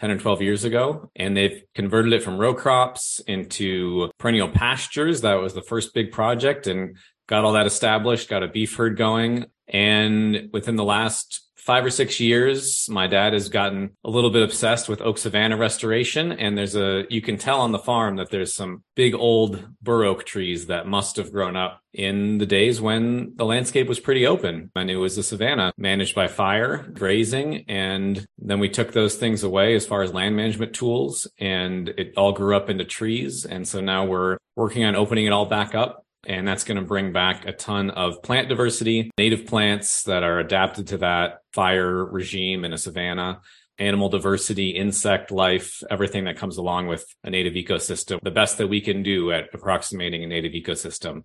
10 0.00 0.10
or 0.10 0.18
12 0.18 0.42
years 0.42 0.64
ago, 0.64 1.10
and 1.14 1.36
they've 1.36 1.62
converted 1.74 2.14
it 2.14 2.22
from 2.22 2.38
row 2.38 2.54
crops 2.54 3.20
into 3.26 4.10
perennial 4.18 4.48
pastures. 4.48 5.20
That 5.20 5.34
was 5.34 5.52
the 5.52 5.62
first 5.62 5.92
big 5.92 6.10
project 6.10 6.66
and 6.66 6.96
got 7.28 7.44
all 7.44 7.52
that 7.52 7.66
established, 7.66 8.30
got 8.30 8.42
a 8.42 8.48
beef 8.48 8.74
herd 8.74 8.96
going. 8.96 9.46
And 9.68 10.48
within 10.52 10.76
the 10.76 10.84
last 10.84 11.49
five 11.60 11.84
or 11.84 11.90
six 11.90 12.18
years, 12.18 12.88
my 12.88 13.06
dad 13.06 13.32
has 13.32 13.48
gotten 13.48 13.90
a 14.04 14.10
little 14.10 14.30
bit 14.30 14.42
obsessed 14.42 14.88
with 14.88 15.00
oak 15.02 15.18
savanna 15.18 15.56
restoration. 15.56 16.32
And 16.32 16.56
there's 16.56 16.74
a, 16.74 17.04
you 17.10 17.20
can 17.20 17.36
tell 17.36 17.60
on 17.60 17.72
the 17.72 17.78
farm 17.78 18.16
that 18.16 18.30
there's 18.30 18.54
some 18.54 18.82
big 18.96 19.14
old 19.14 19.64
bur 19.82 20.04
oak 20.04 20.24
trees 20.24 20.66
that 20.66 20.86
must 20.86 21.16
have 21.16 21.32
grown 21.32 21.56
up 21.56 21.80
in 21.92 22.38
the 22.38 22.46
days 22.46 22.80
when 22.80 23.32
the 23.36 23.44
landscape 23.44 23.88
was 23.88 24.00
pretty 24.00 24.26
open 24.26 24.70
and 24.76 24.90
it 24.90 24.96
was 24.96 25.18
a 25.18 25.22
savanna 25.22 25.72
managed 25.76 26.14
by 26.14 26.28
fire, 26.28 26.88
grazing. 26.92 27.64
And 27.68 28.24
then 28.38 28.58
we 28.58 28.68
took 28.68 28.92
those 28.92 29.16
things 29.16 29.42
away 29.42 29.74
as 29.74 29.86
far 29.86 30.02
as 30.02 30.14
land 30.14 30.36
management 30.36 30.74
tools 30.74 31.26
and 31.38 31.88
it 31.90 32.14
all 32.16 32.32
grew 32.32 32.56
up 32.56 32.70
into 32.70 32.84
trees. 32.84 33.44
And 33.44 33.66
so 33.66 33.80
now 33.80 34.06
we're 34.06 34.38
working 34.56 34.84
on 34.84 34.96
opening 34.96 35.26
it 35.26 35.32
all 35.32 35.46
back 35.46 35.74
up 35.74 36.04
and 36.26 36.46
that's 36.46 36.64
going 36.64 36.76
to 36.76 36.86
bring 36.86 37.12
back 37.12 37.46
a 37.46 37.52
ton 37.52 37.90
of 37.90 38.22
plant 38.22 38.48
diversity, 38.48 39.10
native 39.18 39.46
plants 39.46 40.04
that 40.04 40.22
are 40.22 40.38
adapted 40.38 40.88
to 40.88 40.98
that 40.98 41.38
fire 41.52 42.04
regime 42.04 42.64
in 42.64 42.72
a 42.72 42.78
savanna, 42.78 43.40
animal 43.78 44.08
diversity, 44.08 44.70
insect 44.70 45.30
life, 45.30 45.82
everything 45.90 46.24
that 46.24 46.36
comes 46.36 46.58
along 46.58 46.86
with 46.86 47.04
a 47.24 47.30
native 47.30 47.54
ecosystem. 47.54 48.18
The 48.22 48.30
best 48.30 48.58
that 48.58 48.68
we 48.68 48.80
can 48.80 49.02
do 49.02 49.32
at 49.32 49.48
approximating 49.54 50.22
a 50.22 50.26
native 50.26 50.52
ecosystem. 50.52 51.24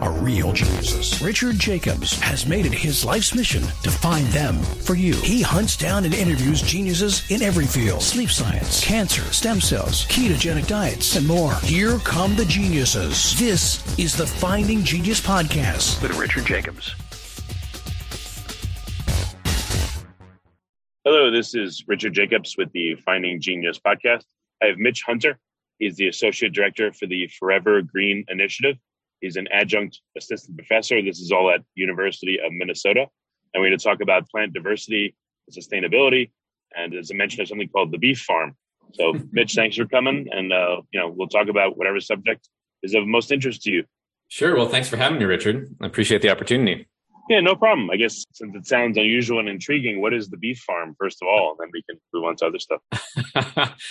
are 0.00 0.12
real 0.12 0.52
geniuses. 0.52 1.20
Richard 1.22 1.58
Jacobs 1.58 2.18
has 2.20 2.46
made 2.46 2.66
it 2.66 2.72
his 2.72 3.04
life's 3.04 3.34
mission 3.34 3.62
to 3.82 3.90
find 3.90 4.26
them 4.28 4.58
for 4.58 4.94
you. 4.94 5.14
He 5.16 5.42
hunts 5.42 5.76
down 5.76 6.04
and 6.04 6.14
interviews 6.14 6.62
geniuses 6.62 7.30
in 7.30 7.42
every 7.42 7.66
field 7.66 8.02
sleep 8.02 8.30
science, 8.30 8.84
cancer, 8.84 9.22
stem 9.32 9.60
cells, 9.60 10.06
ketogenic 10.06 10.66
diets, 10.66 11.16
and 11.16 11.26
more. 11.26 11.54
Here 11.56 11.98
come 11.98 12.36
the 12.36 12.44
geniuses. 12.44 13.38
This 13.38 13.98
is 13.98 14.16
the 14.16 14.26
Finding 14.26 14.82
Genius 14.84 15.20
Podcast 15.20 16.02
with 16.02 16.16
Richard 16.18 16.46
Jacobs. 16.46 16.94
Hello, 21.04 21.30
this 21.30 21.54
is 21.54 21.84
Richard 21.86 22.14
Jacobs 22.14 22.56
with 22.56 22.72
the 22.72 22.94
Finding 22.94 23.40
Genius 23.40 23.78
Podcast. 23.78 24.24
I 24.62 24.66
have 24.68 24.78
Mitch 24.78 25.02
Hunter. 25.02 25.38
He's 25.78 25.96
the 25.96 26.08
Associate 26.08 26.52
Director 26.52 26.92
for 26.92 27.06
the 27.06 27.26
Forever 27.38 27.82
Green 27.82 28.24
Initiative. 28.28 28.76
He's 29.24 29.36
an 29.36 29.48
adjunct 29.50 30.00
assistant 30.18 30.58
professor. 30.58 31.00
This 31.00 31.18
is 31.18 31.32
all 31.32 31.50
at 31.50 31.62
University 31.74 32.38
of 32.44 32.52
Minnesota. 32.52 33.06
And 33.52 33.62
we're 33.62 33.70
going 33.70 33.78
to 33.78 33.82
talk 33.82 34.00
about 34.02 34.28
plant 34.28 34.52
diversity 34.52 35.16
and 35.46 35.56
sustainability. 35.56 36.30
And 36.76 36.94
as 36.94 37.10
I 37.10 37.16
mentioned, 37.16 37.38
there's 37.38 37.48
something 37.48 37.68
called 37.68 37.90
the 37.90 37.98
beef 37.98 38.20
farm. 38.20 38.54
So, 38.92 39.14
Mitch, 39.32 39.54
thanks 39.54 39.76
for 39.76 39.86
coming. 39.86 40.28
And, 40.30 40.52
uh, 40.52 40.82
you 40.92 41.00
know, 41.00 41.08
we'll 41.08 41.28
talk 41.28 41.48
about 41.48 41.78
whatever 41.78 42.00
subject 42.00 42.48
is 42.82 42.94
of 42.94 43.06
most 43.06 43.32
interest 43.32 43.62
to 43.62 43.70
you. 43.70 43.84
Sure. 44.28 44.54
Well, 44.56 44.68
thanks 44.68 44.90
for 44.90 44.98
having 44.98 45.18
me, 45.18 45.24
Richard. 45.24 45.74
I 45.80 45.86
appreciate 45.86 46.20
the 46.20 46.28
opportunity. 46.28 46.86
Yeah, 47.28 47.40
no 47.40 47.56
problem. 47.56 47.90
I 47.90 47.96
guess 47.96 48.24
since 48.32 48.54
it 48.54 48.66
sounds 48.66 48.98
unusual 48.98 49.38
and 49.38 49.48
intriguing, 49.48 50.00
what 50.00 50.12
is 50.12 50.28
the 50.28 50.36
beef 50.36 50.58
farm, 50.58 50.94
first 50.98 51.22
of 51.22 51.28
all? 51.28 51.52
And 51.52 51.58
then 51.58 51.70
we 51.72 51.82
can 51.82 51.98
move 52.12 52.24
on 52.24 52.36
to 52.36 52.46
other 52.46 52.58
stuff. 52.58 52.80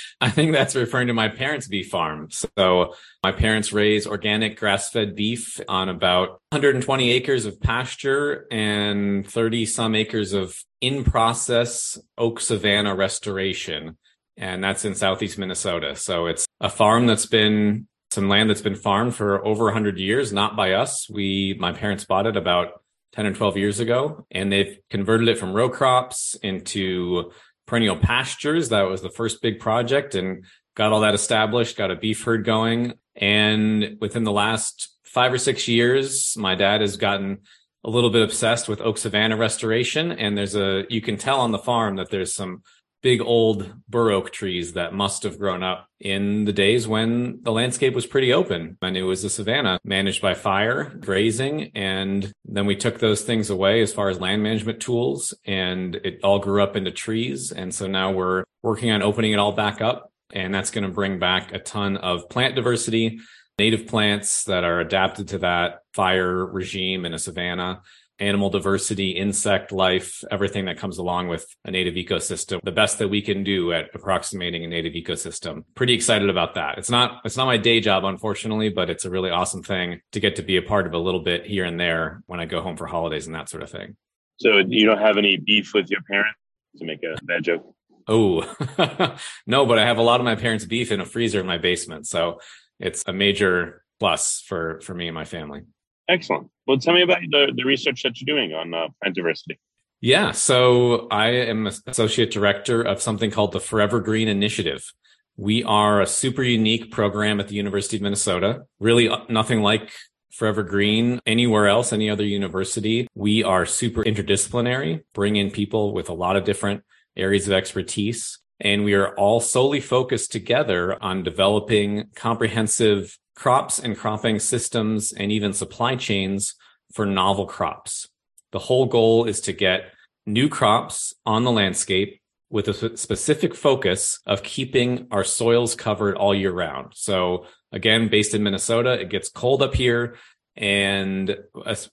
I 0.21 0.29
think 0.29 0.51
that's 0.51 0.75
referring 0.75 1.07
to 1.07 1.13
my 1.13 1.29
parents' 1.29 1.67
beef 1.67 1.89
farm. 1.89 2.29
So 2.29 2.93
my 3.23 3.31
parents 3.31 3.73
raise 3.73 4.05
organic 4.05 4.59
grass 4.59 4.91
fed 4.91 5.15
beef 5.15 5.59
on 5.67 5.89
about 5.89 6.41
120 6.51 7.11
acres 7.11 7.45
of 7.45 7.59
pasture 7.59 8.45
and 8.51 9.27
30 9.27 9.65
some 9.65 9.95
acres 9.95 10.33
of 10.33 10.55
in 10.79 11.03
process 11.03 11.97
oak 12.17 12.39
savanna 12.39 12.93
restoration. 12.93 13.97
And 14.37 14.63
that's 14.63 14.85
in 14.85 14.93
southeast 14.93 15.39
Minnesota. 15.39 15.95
So 15.95 16.27
it's 16.27 16.45
a 16.59 16.69
farm 16.69 17.07
that's 17.07 17.25
been 17.25 17.87
some 18.11 18.29
land 18.29 18.49
that's 18.49 18.61
been 18.61 18.75
farmed 18.75 19.15
for 19.15 19.43
over 19.45 19.65
100 19.65 19.97
years, 19.97 20.31
not 20.31 20.55
by 20.55 20.73
us. 20.73 21.09
We, 21.09 21.57
my 21.59 21.71
parents 21.71 22.05
bought 22.05 22.27
it 22.27 22.37
about 22.37 22.82
10 23.13 23.27
or 23.27 23.33
12 23.33 23.57
years 23.57 23.79
ago, 23.79 24.25
and 24.31 24.51
they've 24.51 24.79
converted 24.89 25.27
it 25.27 25.37
from 25.37 25.53
row 25.53 25.69
crops 25.69 26.35
into 26.41 27.31
perennial 27.67 27.95
pastures. 27.95 28.69
That 28.69 28.83
was 28.83 29.01
the 29.01 29.09
first 29.09 29.41
big 29.41 29.59
project 29.59 30.15
and 30.15 30.45
got 30.75 30.91
all 30.91 31.01
that 31.01 31.13
established, 31.13 31.77
got 31.77 31.91
a 31.91 31.95
beef 31.95 32.23
herd 32.23 32.43
going. 32.43 32.93
And 33.15 33.97
within 34.01 34.23
the 34.23 34.31
last 34.31 34.95
five 35.03 35.31
or 35.31 35.37
six 35.37 35.67
years, 35.67 36.35
my 36.37 36.55
dad 36.55 36.81
has 36.81 36.97
gotten 36.97 37.39
a 37.83 37.89
little 37.89 38.09
bit 38.09 38.23
obsessed 38.23 38.67
with 38.67 38.81
oak 38.81 38.97
savanna 38.97 39.37
restoration. 39.37 40.11
And 40.11 40.37
there's 40.37 40.55
a, 40.55 40.85
you 40.89 41.01
can 41.01 41.17
tell 41.17 41.41
on 41.41 41.51
the 41.51 41.59
farm 41.59 41.97
that 41.97 42.09
there's 42.09 42.33
some 42.33 42.63
big 43.03 43.21
old 43.21 43.71
bur 43.87 44.11
oak 44.11 44.31
trees 44.31 44.73
that 44.73 44.93
must 44.93 45.23
have 45.23 45.37
grown 45.37 45.61
up 45.61 45.87
in 45.99 46.45
the 46.45 46.53
days 46.53 46.87
when 46.87 47.39
the 47.43 47.51
landscape 47.51 47.93
was 47.93 48.07
pretty 48.07 48.33
open 48.33 48.77
and 48.81 48.97
it 48.97 49.03
was 49.03 49.23
a 49.23 49.29
savanna 49.29 49.77
managed 49.83 50.21
by 50.21 50.33
fire, 50.33 50.85
grazing. 50.99 51.69
And 51.75 52.31
then 52.45 52.65
we 52.65 52.75
took 52.75 52.99
those 52.99 53.21
things 53.21 53.49
away 53.49 53.81
as 53.81 53.93
far 53.93 54.09
as 54.09 54.19
land 54.19 54.41
management 54.41 54.79
tools 54.79 55.33
and 55.45 55.95
it 55.95 56.21
all 56.23 56.39
grew 56.39 56.63
up 56.63 56.75
into 56.75 56.91
trees. 56.91 57.51
And 57.51 57.75
so 57.75 57.87
now 57.87 58.11
we're 58.11 58.45
working 58.63 58.89
on 58.89 59.03
opening 59.03 59.33
it 59.33 59.39
all 59.39 59.51
back 59.51 59.81
up. 59.81 60.11
And 60.31 60.53
that's 60.55 60.71
going 60.71 60.85
to 60.85 60.89
bring 60.89 61.19
back 61.19 61.53
a 61.53 61.59
ton 61.59 61.97
of 61.97 62.29
plant 62.29 62.55
diversity, 62.55 63.19
native 63.59 63.85
plants 63.85 64.45
that 64.45 64.63
are 64.63 64.79
adapted 64.79 65.27
to 65.27 65.37
that 65.39 65.81
fire 65.93 66.43
regime 66.45 67.05
in 67.05 67.13
a 67.13 67.19
savanna 67.19 67.81
animal 68.23 68.49
diversity, 68.49 69.11
insect 69.11 69.71
life, 69.71 70.23
everything 70.31 70.65
that 70.65 70.77
comes 70.77 70.97
along 70.97 71.27
with 71.27 71.45
a 71.65 71.71
native 71.71 71.95
ecosystem. 71.95 72.59
The 72.63 72.71
best 72.71 72.99
that 72.99 73.09
we 73.09 73.21
can 73.21 73.43
do 73.43 73.73
at 73.73 73.89
approximating 73.93 74.63
a 74.63 74.67
native 74.67 74.93
ecosystem. 74.93 75.63
Pretty 75.75 75.93
excited 75.93 76.29
about 76.29 76.55
that. 76.55 76.77
It's 76.77 76.89
not 76.89 77.21
it's 77.25 77.37
not 77.37 77.45
my 77.45 77.57
day 77.57 77.79
job 77.79 78.05
unfortunately, 78.05 78.69
but 78.69 78.89
it's 78.89 79.05
a 79.05 79.09
really 79.09 79.29
awesome 79.29 79.61
thing 79.61 80.01
to 80.13 80.19
get 80.19 80.37
to 80.37 80.41
be 80.41 80.57
a 80.57 80.61
part 80.61 80.87
of 80.87 80.93
a 80.93 80.97
little 80.97 81.21
bit 81.21 81.45
here 81.45 81.65
and 81.65 81.79
there 81.79 82.23
when 82.25 82.39
I 82.39 82.45
go 82.45 82.61
home 82.61 82.77
for 82.77 82.87
holidays 82.87 83.27
and 83.27 83.35
that 83.35 83.49
sort 83.49 83.63
of 83.63 83.69
thing. 83.69 83.97
So 84.37 84.57
you 84.57 84.85
don't 84.85 84.99
have 84.99 85.17
any 85.17 85.37
beef 85.37 85.73
with 85.73 85.91
your 85.91 86.01
parents 86.01 86.39
to 86.77 86.85
make 86.85 87.03
a 87.03 87.17
bad 87.23 87.43
joke? 87.43 87.75
Oh, 88.07 88.41
no, 89.47 89.65
but 89.65 89.79
I 89.79 89.85
have 89.85 89.97
a 89.97 90.01
lot 90.01 90.19
of 90.19 90.25
my 90.25 90.35
parents' 90.35 90.65
beef 90.65 90.91
in 90.91 90.99
a 90.99 91.05
freezer 91.05 91.39
in 91.39 91.45
my 91.45 91.57
basement. 91.57 92.07
So 92.07 92.39
it's 92.79 93.03
a 93.05 93.13
major 93.13 93.83
plus 93.99 94.43
for 94.45 94.81
for 94.81 94.93
me 94.93 95.07
and 95.07 95.15
my 95.15 95.25
family. 95.25 95.61
Excellent. 96.09 96.49
Well, 96.67 96.77
tell 96.77 96.93
me 96.93 97.01
about 97.01 97.19
the, 97.29 97.51
the 97.55 97.63
research 97.63 98.03
that 98.03 98.19
you're 98.19 98.35
doing 98.35 98.53
on 98.53 98.73
uh, 98.73 98.87
plant 99.01 99.15
diversity. 99.15 99.59
Yeah, 100.01 100.31
so 100.31 101.07
I 101.09 101.29
am 101.29 101.67
associate 101.87 102.31
director 102.31 102.81
of 102.81 103.01
something 103.01 103.31
called 103.31 103.53
the 103.53 103.61
Forever 103.61 104.01
Green 104.01 104.27
Initiative. 104.27 104.91
We 105.37 105.63
are 105.63 106.01
a 106.01 106.05
super 106.05 106.43
unique 106.43 106.91
program 106.91 107.39
at 107.39 107.47
the 107.47 107.55
University 107.55 107.95
of 107.97 108.03
Minnesota. 108.03 108.63
Really 108.79 109.07
uh, 109.07 109.19
nothing 109.29 109.61
like 109.61 109.91
Forever 110.31 110.61
Green 110.61 111.21
anywhere 111.25 111.67
else, 111.67 111.93
any 111.93 112.09
other 112.09 112.25
university. 112.25 113.07
We 113.15 113.43
are 113.43 113.65
super 113.65 114.03
interdisciplinary, 114.03 115.03
bring 115.13 115.37
in 115.37 115.51
people 115.51 115.93
with 115.93 116.09
a 116.09 116.13
lot 116.13 116.35
of 116.35 116.43
different 116.43 116.83
areas 117.15 117.47
of 117.47 117.53
expertise. 117.53 118.39
And 118.59 118.83
we 118.83 118.93
are 118.93 119.15
all 119.15 119.39
solely 119.39 119.79
focused 119.79 120.31
together 120.31 121.01
on 121.01 121.23
developing 121.23 122.09
comprehensive 122.15 123.17
crops 123.35 123.79
and 123.79 123.97
cropping 123.97 124.39
systems 124.39 125.11
and 125.11 125.31
even 125.31 125.53
supply 125.53 125.95
chains 125.95 126.55
for 126.93 127.05
novel 127.05 127.45
crops. 127.45 128.07
The 128.51 128.59
whole 128.59 128.85
goal 128.85 129.25
is 129.25 129.41
to 129.41 129.53
get 129.53 129.91
new 130.25 130.47
crops 130.47 131.13
on 131.25 131.43
the 131.43 131.51
landscape 131.51 132.21
with 132.49 132.67
a 132.67 132.97
specific 132.97 133.55
focus 133.55 134.19
of 134.27 134.43
keeping 134.43 135.07
our 135.09 135.23
soils 135.23 135.73
covered 135.75 136.15
all 136.15 136.35
year 136.35 136.51
round. 136.51 136.93
So 136.93 137.47
again, 137.71 138.09
based 138.09 138.35
in 138.35 138.43
Minnesota, 138.43 138.93
it 138.93 139.09
gets 139.09 139.29
cold 139.29 139.63
up 139.63 139.73
here. 139.73 140.17
And 140.55 141.35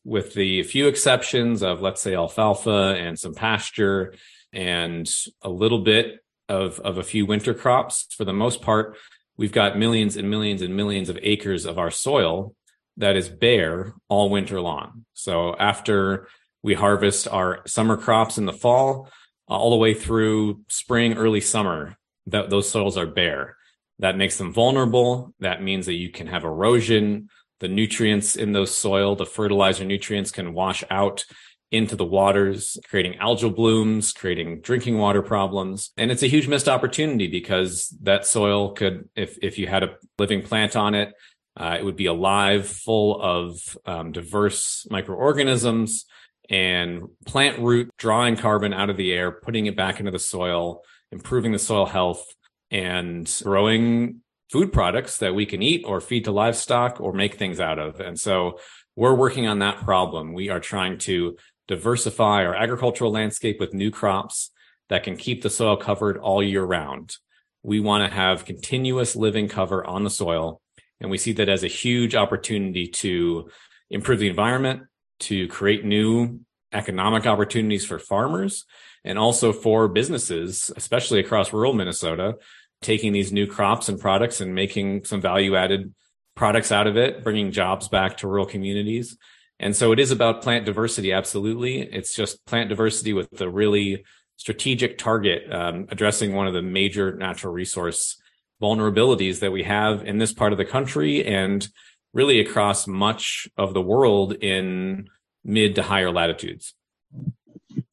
with 0.04 0.34
the 0.34 0.62
few 0.64 0.86
exceptions 0.86 1.62
of, 1.62 1.80
let's 1.80 2.02
say, 2.02 2.14
alfalfa 2.14 2.94
and 2.98 3.18
some 3.18 3.32
pasture 3.32 4.12
and 4.52 5.10
a 5.40 5.48
little 5.48 5.78
bit 5.78 6.22
of, 6.46 6.78
of 6.80 6.98
a 6.98 7.02
few 7.02 7.24
winter 7.24 7.54
crops, 7.54 8.06
for 8.14 8.26
the 8.26 8.34
most 8.34 8.60
part, 8.60 8.98
we've 9.40 9.52
got 9.52 9.78
millions 9.78 10.18
and 10.18 10.28
millions 10.28 10.60
and 10.60 10.76
millions 10.76 11.08
of 11.08 11.18
acres 11.22 11.64
of 11.64 11.78
our 11.78 11.90
soil 11.90 12.54
that 12.98 13.16
is 13.16 13.30
bare 13.30 13.94
all 14.06 14.28
winter 14.28 14.60
long. 14.60 15.06
So 15.14 15.56
after 15.56 16.28
we 16.62 16.74
harvest 16.74 17.26
our 17.26 17.62
summer 17.66 17.96
crops 17.96 18.36
in 18.36 18.44
the 18.44 18.52
fall, 18.52 19.08
all 19.48 19.70
the 19.70 19.78
way 19.78 19.94
through 19.94 20.60
spring, 20.68 21.14
early 21.14 21.40
summer, 21.40 21.96
that 22.26 22.50
those 22.50 22.68
soils 22.68 22.98
are 22.98 23.06
bare. 23.06 23.56
That 23.98 24.18
makes 24.18 24.36
them 24.36 24.52
vulnerable. 24.52 25.34
That 25.40 25.62
means 25.62 25.86
that 25.86 25.94
you 25.94 26.10
can 26.10 26.26
have 26.26 26.44
erosion. 26.44 27.30
The 27.60 27.68
nutrients 27.68 28.36
in 28.36 28.52
those 28.52 28.74
soil, 28.74 29.16
the 29.16 29.24
fertilizer 29.24 29.86
nutrients 29.86 30.30
can 30.30 30.52
wash 30.52 30.84
out 30.90 31.24
into 31.70 31.94
the 31.94 32.04
waters, 32.04 32.76
creating 32.88 33.18
algal 33.20 33.54
blooms, 33.54 34.12
creating 34.12 34.60
drinking 34.60 34.98
water 34.98 35.22
problems. 35.22 35.92
And 35.96 36.10
it's 36.10 36.22
a 36.22 36.28
huge 36.28 36.48
missed 36.48 36.68
opportunity 36.68 37.28
because 37.28 37.88
that 38.02 38.26
soil 38.26 38.72
could, 38.72 39.08
if, 39.14 39.38
if 39.40 39.58
you 39.58 39.68
had 39.68 39.84
a 39.84 39.96
living 40.18 40.42
plant 40.42 40.74
on 40.74 40.94
it, 40.94 41.14
uh, 41.56 41.76
it 41.78 41.84
would 41.84 41.96
be 41.96 42.06
alive, 42.06 42.66
full 42.66 43.20
of 43.20 43.78
um, 43.86 44.12
diverse 44.12 44.86
microorganisms 44.90 46.06
and 46.48 47.08
plant 47.26 47.58
root 47.60 47.90
drawing 47.96 48.36
carbon 48.36 48.72
out 48.72 48.90
of 48.90 48.96
the 48.96 49.12
air, 49.12 49.30
putting 49.30 49.66
it 49.66 49.76
back 49.76 50.00
into 50.00 50.10
the 50.10 50.18
soil, 50.18 50.82
improving 51.12 51.52
the 51.52 51.58
soil 51.58 51.86
health 51.86 52.24
and 52.70 53.32
growing 53.44 54.22
food 54.50 54.72
products 54.72 55.18
that 55.18 55.34
we 55.34 55.46
can 55.46 55.62
eat 55.62 55.84
or 55.86 56.00
feed 56.00 56.24
to 56.24 56.32
livestock 56.32 57.00
or 57.00 57.12
make 57.12 57.36
things 57.36 57.60
out 57.60 57.78
of. 57.78 58.00
And 58.00 58.18
so 58.18 58.58
we're 58.96 59.14
working 59.14 59.46
on 59.46 59.60
that 59.60 59.78
problem. 59.78 60.32
We 60.32 60.48
are 60.48 60.60
trying 60.60 60.98
to 60.98 61.36
diversify 61.70 62.44
our 62.44 62.54
agricultural 62.54 63.12
landscape 63.12 63.60
with 63.60 63.72
new 63.72 63.92
crops 63.92 64.50
that 64.88 65.04
can 65.04 65.16
keep 65.16 65.40
the 65.40 65.48
soil 65.48 65.76
covered 65.76 66.18
all 66.18 66.42
year 66.42 66.64
round. 66.64 67.16
We 67.62 67.78
want 67.78 68.04
to 68.04 68.14
have 68.14 68.44
continuous 68.44 69.14
living 69.14 69.48
cover 69.48 69.86
on 69.86 70.02
the 70.02 70.10
soil. 70.10 70.60
And 71.00 71.12
we 71.12 71.16
see 71.16 71.32
that 71.34 71.48
as 71.48 71.62
a 71.62 71.68
huge 71.68 72.16
opportunity 72.16 72.88
to 72.88 73.50
improve 73.88 74.18
the 74.18 74.28
environment, 74.28 74.82
to 75.20 75.46
create 75.46 75.84
new 75.84 76.40
economic 76.72 77.24
opportunities 77.24 77.84
for 77.84 78.00
farmers 78.00 78.64
and 79.04 79.16
also 79.16 79.52
for 79.52 79.86
businesses, 79.86 80.72
especially 80.76 81.20
across 81.20 81.52
rural 81.52 81.72
Minnesota, 81.72 82.34
taking 82.82 83.12
these 83.12 83.32
new 83.32 83.46
crops 83.46 83.88
and 83.88 84.00
products 84.00 84.40
and 84.40 84.56
making 84.56 85.04
some 85.04 85.20
value 85.20 85.54
added 85.54 85.94
products 86.34 86.72
out 86.72 86.88
of 86.88 86.96
it, 86.96 87.22
bringing 87.22 87.52
jobs 87.52 87.86
back 87.86 88.16
to 88.16 88.26
rural 88.26 88.46
communities. 88.46 89.16
And 89.60 89.76
so 89.76 89.92
it 89.92 90.00
is 90.00 90.10
about 90.10 90.42
plant 90.42 90.64
diversity. 90.64 91.12
Absolutely. 91.12 91.82
It's 91.82 92.14
just 92.14 92.44
plant 92.46 92.70
diversity 92.70 93.12
with 93.12 93.30
the 93.30 93.48
really 93.48 94.04
strategic 94.36 94.96
target, 94.96 95.52
um, 95.52 95.86
addressing 95.90 96.34
one 96.34 96.46
of 96.46 96.54
the 96.54 96.62
major 96.62 97.14
natural 97.14 97.52
resource 97.52 98.20
vulnerabilities 98.60 99.40
that 99.40 99.52
we 99.52 99.62
have 99.62 100.04
in 100.04 100.18
this 100.18 100.32
part 100.32 100.52
of 100.52 100.58
the 100.58 100.64
country 100.64 101.24
and 101.24 101.68
really 102.12 102.40
across 102.40 102.86
much 102.86 103.48
of 103.56 103.74
the 103.74 103.82
world 103.82 104.32
in 104.32 105.08
mid 105.44 105.74
to 105.74 105.82
higher 105.82 106.10
latitudes. 106.10 106.74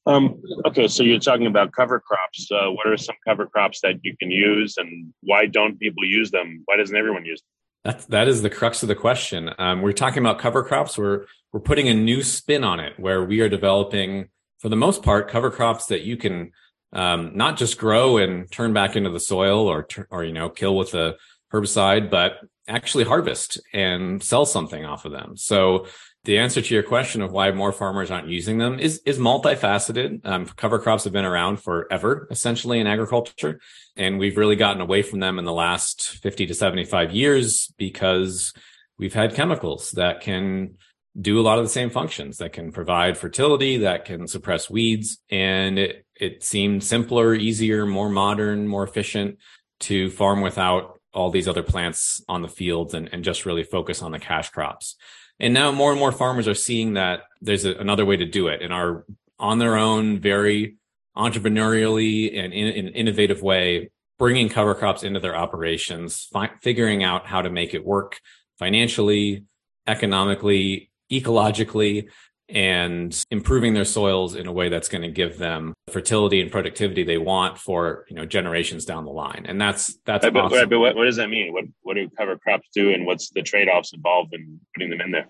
Um, 0.05 0.41
okay, 0.65 0.87
so 0.87 1.03
you're 1.03 1.19
talking 1.19 1.47
about 1.47 1.73
cover 1.73 1.99
crops. 1.99 2.49
Uh, 2.49 2.71
what 2.71 2.87
are 2.87 2.95
some 2.95 3.15
cover 3.27 3.45
crops 3.45 3.81
that 3.81 3.95
you 4.03 4.15
can 4.17 4.31
use, 4.31 4.77
and 4.77 5.13
why 5.21 5.47
don't 5.47 5.77
people 5.77 6.05
use 6.05 6.31
them? 6.31 6.61
Why 6.63 6.77
doesn't 6.77 6.95
everyone 6.95 7.25
use 7.25 7.41
them? 7.41 7.47
That's 7.83 8.05
that 8.05 8.27
is 8.29 8.41
the 8.41 8.49
crux 8.49 8.83
of 8.83 8.87
the 8.87 8.95
question. 8.95 9.49
Um, 9.57 9.81
we're 9.81 9.91
talking 9.91 10.19
about 10.19 10.39
cover 10.39 10.63
crops. 10.63 10.97
We're 10.97 11.25
we're 11.51 11.59
putting 11.59 11.87
a 11.87 11.93
new 11.93 12.23
spin 12.23 12.63
on 12.63 12.79
it, 12.79 12.99
where 12.99 13.23
we 13.23 13.41
are 13.41 13.49
developing, 13.49 14.29
for 14.59 14.69
the 14.69 14.75
most 14.75 15.03
part, 15.03 15.29
cover 15.29 15.51
crops 15.51 15.87
that 15.87 16.01
you 16.01 16.17
can 16.17 16.51
um, 16.93 17.31
not 17.35 17.57
just 17.57 17.77
grow 17.77 18.17
and 18.17 18.51
turn 18.51 18.73
back 18.73 18.95
into 18.95 19.09
the 19.09 19.19
soil, 19.19 19.67
or 19.67 19.87
or 20.09 20.23
you 20.23 20.33
know 20.33 20.49
kill 20.49 20.75
with 20.75 20.93
a 20.93 21.15
herbicide, 21.53 22.09
but 22.09 22.39
actually 22.67 23.05
harvest 23.05 23.59
and 23.73 24.21
sell 24.21 24.45
something 24.45 24.85
off 24.85 25.05
of 25.05 25.11
them. 25.11 25.37
So 25.37 25.87
the 26.25 26.37
answer 26.37 26.61
to 26.61 26.73
your 26.73 26.83
question 26.83 27.21
of 27.21 27.31
why 27.31 27.51
more 27.51 27.71
farmers 27.71 28.11
aren't 28.11 28.27
using 28.27 28.57
them 28.57 28.79
is 28.79 29.01
is 29.05 29.17
multifaceted. 29.17 30.25
Um, 30.25 30.45
cover 30.45 30.77
crops 30.77 31.05
have 31.05 31.13
been 31.13 31.25
around 31.25 31.61
forever, 31.61 32.27
essentially 32.29 32.79
in 32.79 32.87
agriculture, 32.87 33.61
and 33.95 34.19
we've 34.19 34.37
really 34.37 34.57
gotten 34.57 34.81
away 34.81 35.01
from 35.01 35.19
them 35.19 35.39
in 35.39 35.45
the 35.45 35.53
last 35.53 36.09
fifty 36.21 36.45
to 36.45 36.53
seventy 36.53 36.83
five 36.83 37.13
years 37.13 37.73
because 37.77 38.53
we've 38.97 39.13
had 39.13 39.35
chemicals 39.35 39.91
that 39.91 40.19
can 40.19 40.75
do 41.19 41.39
a 41.39 41.41
lot 41.41 41.57
of 41.57 41.65
the 41.65 41.69
same 41.69 41.89
functions 41.89 42.37
that 42.37 42.53
can 42.53 42.71
provide 42.71 43.17
fertility, 43.17 43.77
that 43.77 44.05
can 44.05 44.27
suppress 44.27 44.69
weeds, 44.69 45.19
and 45.29 45.79
it 45.79 46.05
it 46.15 46.43
seemed 46.43 46.83
simpler, 46.83 47.33
easier, 47.33 47.85
more 47.85 48.09
modern, 48.09 48.67
more 48.67 48.83
efficient 48.83 49.37
to 49.79 50.09
farm 50.09 50.41
without 50.41 50.99
all 51.13 51.29
these 51.29 51.47
other 51.47 51.63
plants 51.63 52.23
on 52.27 52.41
the 52.41 52.47
fields 52.47 52.93
and, 52.93 53.09
and 53.11 53.23
just 53.23 53.45
really 53.45 53.63
focus 53.63 54.01
on 54.01 54.11
the 54.11 54.19
cash 54.19 54.49
crops. 54.49 54.95
And 55.39 55.53
now 55.53 55.71
more 55.71 55.91
and 55.91 55.99
more 55.99 56.11
farmers 56.11 56.47
are 56.47 56.55
seeing 56.55 56.93
that 56.93 57.21
there's 57.41 57.65
a, 57.65 57.73
another 57.75 58.05
way 58.05 58.17
to 58.17 58.25
do 58.25 58.47
it 58.47 58.61
and 58.61 58.73
are 58.73 59.05
on 59.39 59.59
their 59.59 59.77
own, 59.77 60.19
very 60.19 60.77
entrepreneurially 61.15 62.37
and 62.37 62.53
in 62.53 62.67
an 62.67 62.73
in 62.73 62.87
innovative 62.89 63.41
way, 63.41 63.91
bringing 64.17 64.49
cover 64.49 64.73
crops 64.73 65.03
into 65.03 65.19
their 65.19 65.35
operations, 65.35 66.27
fi- 66.31 66.51
figuring 66.61 67.03
out 67.03 67.27
how 67.27 67.41
to 67.41 67.49
make 67.49 67.73
it 67.73 67.85
work 67.85 68.19
financially, 68.57 69.43
economically, 69.85 70.89
ecologically, 71.11 72.09
and 72.49 73.25
improving 73.29 73.73
their 73.73 73.85
soils 73.85 74.35
in 74.35 74.47
a 74.47 74.51
way 74.51 74.69
that's 74.69 74.87
going 74.87 75.01
to 75.01 75.11
give 75.11 75.37
them 75.37 75.73
the 75.85 75.91
fertility 75.91 76.41
and 76.41 76.49
productivity 76.49 77.03
they 77.03 77.17
want 77.17 77.57
for 77.57 78.05
you 78.09 78.15
know 78.15 78.25
generations 78.25 78.85
down 78.85 79.05
the 79.05 79.11
line. 79.11 79.45
And 79.47 79.59
that's 79.59 79.97
that's 80.05 80.23
right, 80.23 80.35
awesome. 80.35 80.57
but, 80.57 80.69
but 80.69 80.79
what, 80.79 80.95
what 80.95 81.05
does 81.05 81.17
that 81.17 81.29
mean? 81.29 81.51
What 81.51 81.65
what 81.81 81.95
do 81.95 82.09
cover 82.17 82.37
crops 82.37 82.69
do 82.73 82.93
and 82.93 83.05
what's 83.05 83.29
the 83.29 83.41
trade-offs 83.41 83.93
involved 83.93 84.33
in 84.33 84.59
putting 84.73 84.89
them 84.89 85.01
in 85.01 85.11
there? 85.11 85.27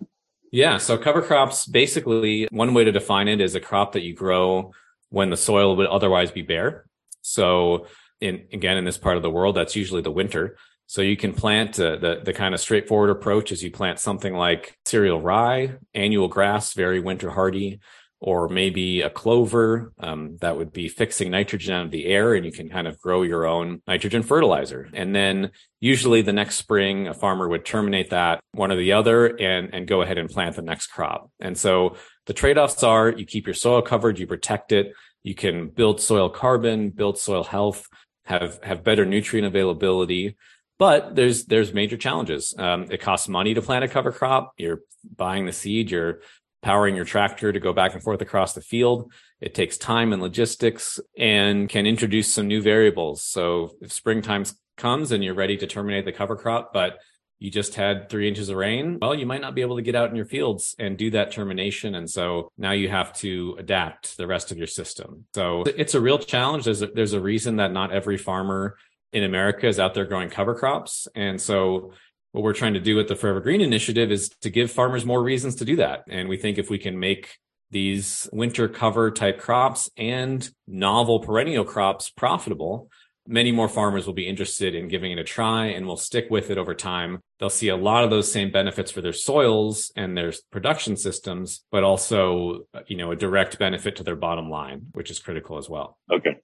Yeah 0.52 0.78
so 0.78 0.98
cover 0.98 1.22
crops 1.22 1.66
basically 1.66 2.48
one 2.52 2.74
way 2.74 2.84
to 2.84 2.92
define 2.92 3.28
it 3.28 3.42
is 3.42 3.56
a 3.56 3.60
crop 3.60 3.94
that 3.94 4.02
you 4.02 4.14
grow 4.14 4.72
when 5.10 5.30
the 5.30 5.38
soil 5.38 5.76
would 5.76 5.88
otherwise 5.88 6.32
be 6.32 6.44
bare. 6.44 6.86
So 7.22 7.88
in 8.22 8.46
again 8.54 8.78
in 8.78 8.86
this 8.86 8.98
part 8.98 9.18
of 9.18 9.24
the 9.24 9.30
world 9.32 9.56
that's 9.56 9.76
usually 9.76 10.02
the 10.04 10.12
winter 10.12 10.58
so 10.88 11.02
you 11.02 11.18
can 11.18 11.34
plant 11.34 11.80
uh, 11.80 11.98
the 11.98 12.22
the 12.24 12.34
kind 12.34 12.54
of 12.54 12.62
straightforward 12.62 13.10
approach 13.10 13.52
is 13.52 13.62
you 13.62 13.70
plant 13.70 14.00
something 14.00 14.34
like 14.34 14.78
cereal 14.86 15.22
rye, 15.22 15.76
annual 15.94 16.30
grass, 16.30 16.74
very 16.74 17.02
winter 17.02 17.30
hardy, 17.30 17.82
or 18.22 18.48
maybe 18.48 19.02
a 19.02 19.10
clover 19.10 19.92
um, 20.00 20.38
that 20.40 20.56
would 20.56 20.72
be 20.72 20.88
fixing 20.88 21.30
nitrogen 21.30 21.74
out 21.74 21.86
of 21.86 21.92
the 21.92 22.06
air, 22.06 22.34
and 22.34 22.46
you 22.46 22.54
can 22.54 22.70
kind 22.70 22.88
of 22.88 22.98
grow 23.02 23.24
your 23.24 23.46
own 23.46 23.82
nitrogen 23.86 24.24
fertilizer. 24.24 24.88
And 24.94 25.14
then 25.14 25.52
usually 25.82 26.22
the 26.22 26.32
next 26.32 26.56
spring, 26.56 27.10
a 27.10 27.14
farmer 27.14 27.50
would 27.50 27.66
terminate 27.66 28.12
that 28.12 28.40
one 28.54 28.72
or 28.72 28.78
the 28.78 28.94
other 28.94 29.26
and 29.26 29.74
and 29.74 29.90
go 29.90 30.02
ahead 30.02 30.18
and 30.18 30.30
plant 30.30 30.56
the 30.56 30.62
next 30.62 30.88
crop. 30.88 31.30
And 31.42 31.58
so 31.58 31.98
the 32.28 32.34
trade 32.34 32.58
offs 32.58 32.82
are 32.82 33.10
you 33.10 33.26
keep 33.26 33.46
your 33.46 33.54
soil 33.56 33.82
covered, 33.82 34.20
you 34.20 34.26
protect 34.26 34.72
it, 34.72 34.94
you 35.22 35.36
can 35.36 35.68
build 35.68 36.00
soil 36.00 36.30
carbon, 36.30 36.92
build 36.92 37.20
soil 37.20 37.44
health, 37.44 37.88
have 38.24 38.60
have 38.64 38.86
better 38.86 39.06
nutrient 39.06 39.48
availability 39.48 40.38
but 40.80 41.16
there's 41.16 41.46
there's 41.46 41.74
major 41.74 41.98
challenges. 41.98 42.56
Um, 42.58 42.88
it 42.90 43.02
costs 43.02 43.28
money 43.28 43.54
to 43.54 43.62
plant 43.62 43.84
a 43.84 43.88
cover 43.88 44.12
crop. 44.12 44.54
You're 44.58 44.82
buying 45.16 45.46
the 45.46 45.54
seed. 45.54 45.92
You're 45.92 46.22
powering 46.62 46.96
your 46.96 47.06
tractor 47.06 47.52
to 47.52 47.60
go 47.60 47.74
back 47.74 47.94
and 47.94 48.04
forth 48.04 48.22
across 48.22 48.54
the 48.54 48.62
field. 48.62 49.12
It 49.40 49.54
takes 49.54 49.78
time 49.78 50.12
and 50.14 50.22
logistics 50.22 51.00
and 51.18 51.70
can 51.70 51.86
introduce 51.86 52.34
some 52.34 52.48
new 52.48 52.62
variables. 52.62 53.24
So 53.24 53.72
if 53.82 53.92
springtime 53.92 54.44
comes 54.76 55.12
and 55.12 55.24
you're 55.24 55.36
ready 55.36 55.58
to 55.58 55.68
terminate 55.68 56.06
the 56.06 56.12
cover 56.12 56.36
crop, 56.36 56.74
but 56.74 56.98
you 57.40 57.52
just 57.52 57.76
had 57.76 58.10
three 58.10 58.28
inches 58.28 58.50
of 58.50 58.58
rain, 58.58 58.98
well, 59.00 59.14
you 59.14 59.28
might 59.28 59.42
not 59.42 59.54
be 59.54 59.62
able 59.62 59.76
to 59.76 59.84
get 59.84 59.94
out 59.94 60.10
in 60.10 60.16
your 60.16 60.26
fields 60.26 60.76
and 60.80 60.98
do 60.98 61.12
that 61.12 61.32
termination. 61.32 61.94
And 61.94 62.10
so 62.10 62.52
now 62.58 62.72
you 62.72 62.90
have 62.90 63.14
to 63.14 63.56
adapt 63.60 64.18
the 64.18 64.26
rest 64.26 64.52
of 64.52 64.58
your 64.58 64.68
system. 64.68 65.26
So 65.36 65.64
it's 65.64 65.94
a 65.94 66.02
real 66.02 66.18
challenge. 66.18 66.66
There's 66.66 66.82
a, 66.82 66.88
there's 66.88 67.14
a 67.14 67.22
reason 67.22 67.58
that 67.58 67.72
not 67.72 67.92
every 67.92 68.18
farmer 68.18 68.78
in 69.14 69.24
America 69.24 69.68
is 69.68 69.80
out 69.80 69.94
there 69.94 70.06
growing 70.06 70.30
cover 70.30 70.56
crops. 70.56 71.08
And 71.16 71.40
so 71.42 71.94
what 72.32 72.44
we're 72.44 72.54
trying 72.54 72.74
to 72.74 72.80
do 72.80 72.96
with 72.96 73.08
the 73.08 73.16
Forever 73.16 73.40
Green 73.40 73.62
initiative 73.62 74.12
is 74.12 74.30
to 74.42 74.50
give 74.50 74.72
farmers 74.72 75.06
more 75.06 75.24
reasons 75.24 75.56
to 75.56 75.66
do 75.66 75.78
that. 75.78 76.04
And 76.10 76.30
we 76.30 76.38
think 76.38 76.58
if 76.58 76.70
we 76.70 76.78
can 76.78 77.00
make 77.00 77.38
these 77.72 78.30
winter 78.32 78.68
cover 78.68 79.12
type 79.12 79.40
crops 79.40 79.90
and 79.98 80.50
novel 80.68 81.20
perennial 81.20 81.66
crops 81.66 82.10
profitable, 82.10 82.90
many 83.28 83.52
more 83.52 83.68
farmers 83.68 84.06
will 84.06 84.14
be 84.14 84.28
interested 84.28 84.74
in 84.74 84.88
giving 84.88 85.12
it 85.12 85.20
a 85.20 85.24
try 85.24 85.66
and 85.66 85.86
will 85.86 85.98
stick 85.98 86.28
with 86.30 86.50
it 86.50 86.58
over 86.58 86.74
time. 86.74 87.20
They'll 87.40 87.50
see 87.50 87.68
a 87.70 87.76
lot 87.76 88.04
of 88.04 88.10
those 88.10 88.32
same 88.32 88.52
benefits 88.52 88.90
for 88.90 89.02
their 89.02 89.14
soils 89.14 89.92
and 89.96 90.16
their 90.16 90.32
production 90.52 90.96
systems, 90.96 91.66
but 91.72 91.84
also, 91.84 92.68
you 92.88 92.96
know, 92.96 93.12
a 93.12 93.16
direct 93.16 93.60
benefit 93.60 93.98
to 93.98 94.04
their 94.04 94.16
bottom 94.16 94.50
line, 94.50 94.88
which 94.94 95.12
is 95.12 95.20
critical 95.20 95.58
as 95.58 95.70
well. 95.70 95.98
Okay. 96.12 96.38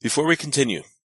Before 0.00 0.26
we 0.26 0.36
continue, 0.36 0.82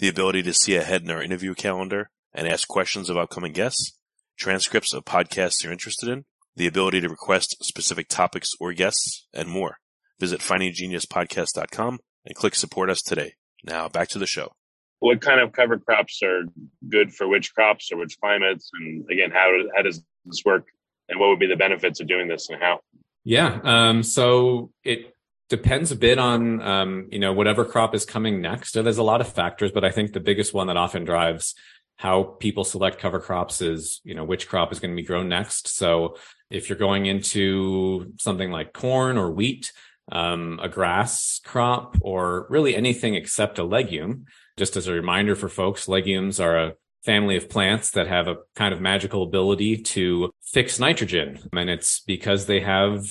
the 0.00 0.08
ability 0.08 0.42
to 0.42 0.54
see 0.54 0.76
ahead 0.76 1.02
in 1.02 1.10
our 1.10 1.22
interview 1.22 1.54
calendar 1.54 2.10
and 2.32 2.48
ask 2.48 2.66
questions 2.66 3.10
of 3.10 3.18
upcoming 3.18 3.52
guests, 3.52 3.98
transcripts 4.38 4.94
of 4.94 5.04
podcasts 5.04 5.62
you're 5.62 5.72
interested 5.72 6.08
in, 6.08 6.24
the 6.56 6.66
ability 6.66 7.02
to 7.02 7.08
request 7.08 7.56
specific 7.62 8.08
topics 8.08 8.50
or 8.58 8.72
guests, 8.72 9.26
and 9.34 9.48
more. 9.48 9.76
Visit 10.18 10.40
findinggeniuspodcast.com 10.40 11.98
and 12.24 12.34
click 12.34 12.54
support 12.54 12.88
us 12.88 13.02
today. 13.02 13.34
Now 13.62 13.88
back 13.88 14.08
to 14.08 14.18
the 14.18 14.26
show. 14.26 14.52
What 15.00 15.20
kind 15.20 15.40
of 15.40 15.52
cover 15.52 15.78
crops 15.78 16.20
are 16.22 16.44
good 16.88 17.12
for 17.12 17.28
which 17.28 17.54
crops 17.54 17.92
or 17.92 17.98
which 17.98 18.18
climates? 18.20 18.70
And 18.80 19.04
again, 19.10 19.30
how, 19.30 19.52
how 19.76 19.82
does 19.82 20.02
this 20.24 20.42
work? 20.44 20.66
And 21.10 21.20
what 21.20 21.28
would 21.28 21.38
be 21.38 21.46
the 21.46 21.56
benefits 21.56 22.00
of 22.00 22.06
doing 22.06 22.28
this 22.28 22.48
and 22.48 22.60
how? 22.60 22.80
Yeah. 23.24 23.60
Um, 23.62 24.02
so 24.02 24.72
it 24.82 25.14
depends 25.50 25.92
a 25.92 25.96
bit 25.96 26.18
on, 26.18 26.62
um, 26.62 27.08
you 27.10 27.18
know, 27.18 27.32
whatever 27.34 27.64
crop 27.64 27.94
is 27.94 28.06
coming 28.06 28.40
next. 28.40 28.72
So 28.72 28.82
there's 28.82 28.98
a 28.98 29.02
lot 29.02 29.20
of 29.20 29.28
factors, 29.28 29.72
but 29.72 29.84
I 29.84 29.90
think 29.90 30.12
the 30.12 30.20
biggest 30.20 30.54
one 30.54 30.68
that 30.68 30.78
often 30.78 31.04
drives 31.04 31.54
how 31.96 32.22
people 32.22 32.64
select 32.64 32.98
cover 32.98 33.20
crops 33.20 33.60
is, 33.60 34.00
you 34.04 34.14
know, 34.14 34.24
which 34.24 34.48
crop 34.48 34.72
is 34.72 34.80
going 34.80 34.92
to 34.92 34.96
be 34.96 35.06
grown 35.06 35.28
next. 35.28 35.68
So 35.68 36.16
if 36.48 36.70
you're 36.70 36.78
going 36.78 37.04
into 37.04 38.14
something 38.18 38.50
like 38.50 38.72
corn 38.72 39.18
or 39.18 39.30
wheat, 39.30 39.72
um, 40.10 40.58
a 40.62 40.68
grass 40.68 41.40
crop, 41.44 41.96
or 42.00 42.46
really 42.48 42.74
anything 42.74 43.14
except 43.14 43.58
a 43.58 43.64
legume. 43.64 44.24
Just 44.56 44.76
as 44.76 44.86
a 44.86 44.92
reminder 44.92 45.36
for 45.36 45.48
folks, 45.48 45.88
legumes 45.88 46.40
are 46.40 46.58
a 46.58 46.72
family 47.04 47.36
of 47.36 47.48
plants 47.48 47.90
that 47.92 48.06
have 48.06 48.28
a 48.28 48.36
kind 48.56 48.74
of 48.74 48.80
magical 48.80 49.22
ability 49.22 49.76
to 49.76 50.30
fix 50.42 50.78
nitrogen. 50.78 51.38
And 51.52 51.70
it's 51.70 52.00
because 52.00 52.46
they 52.46 52.60
have 52.60 53.04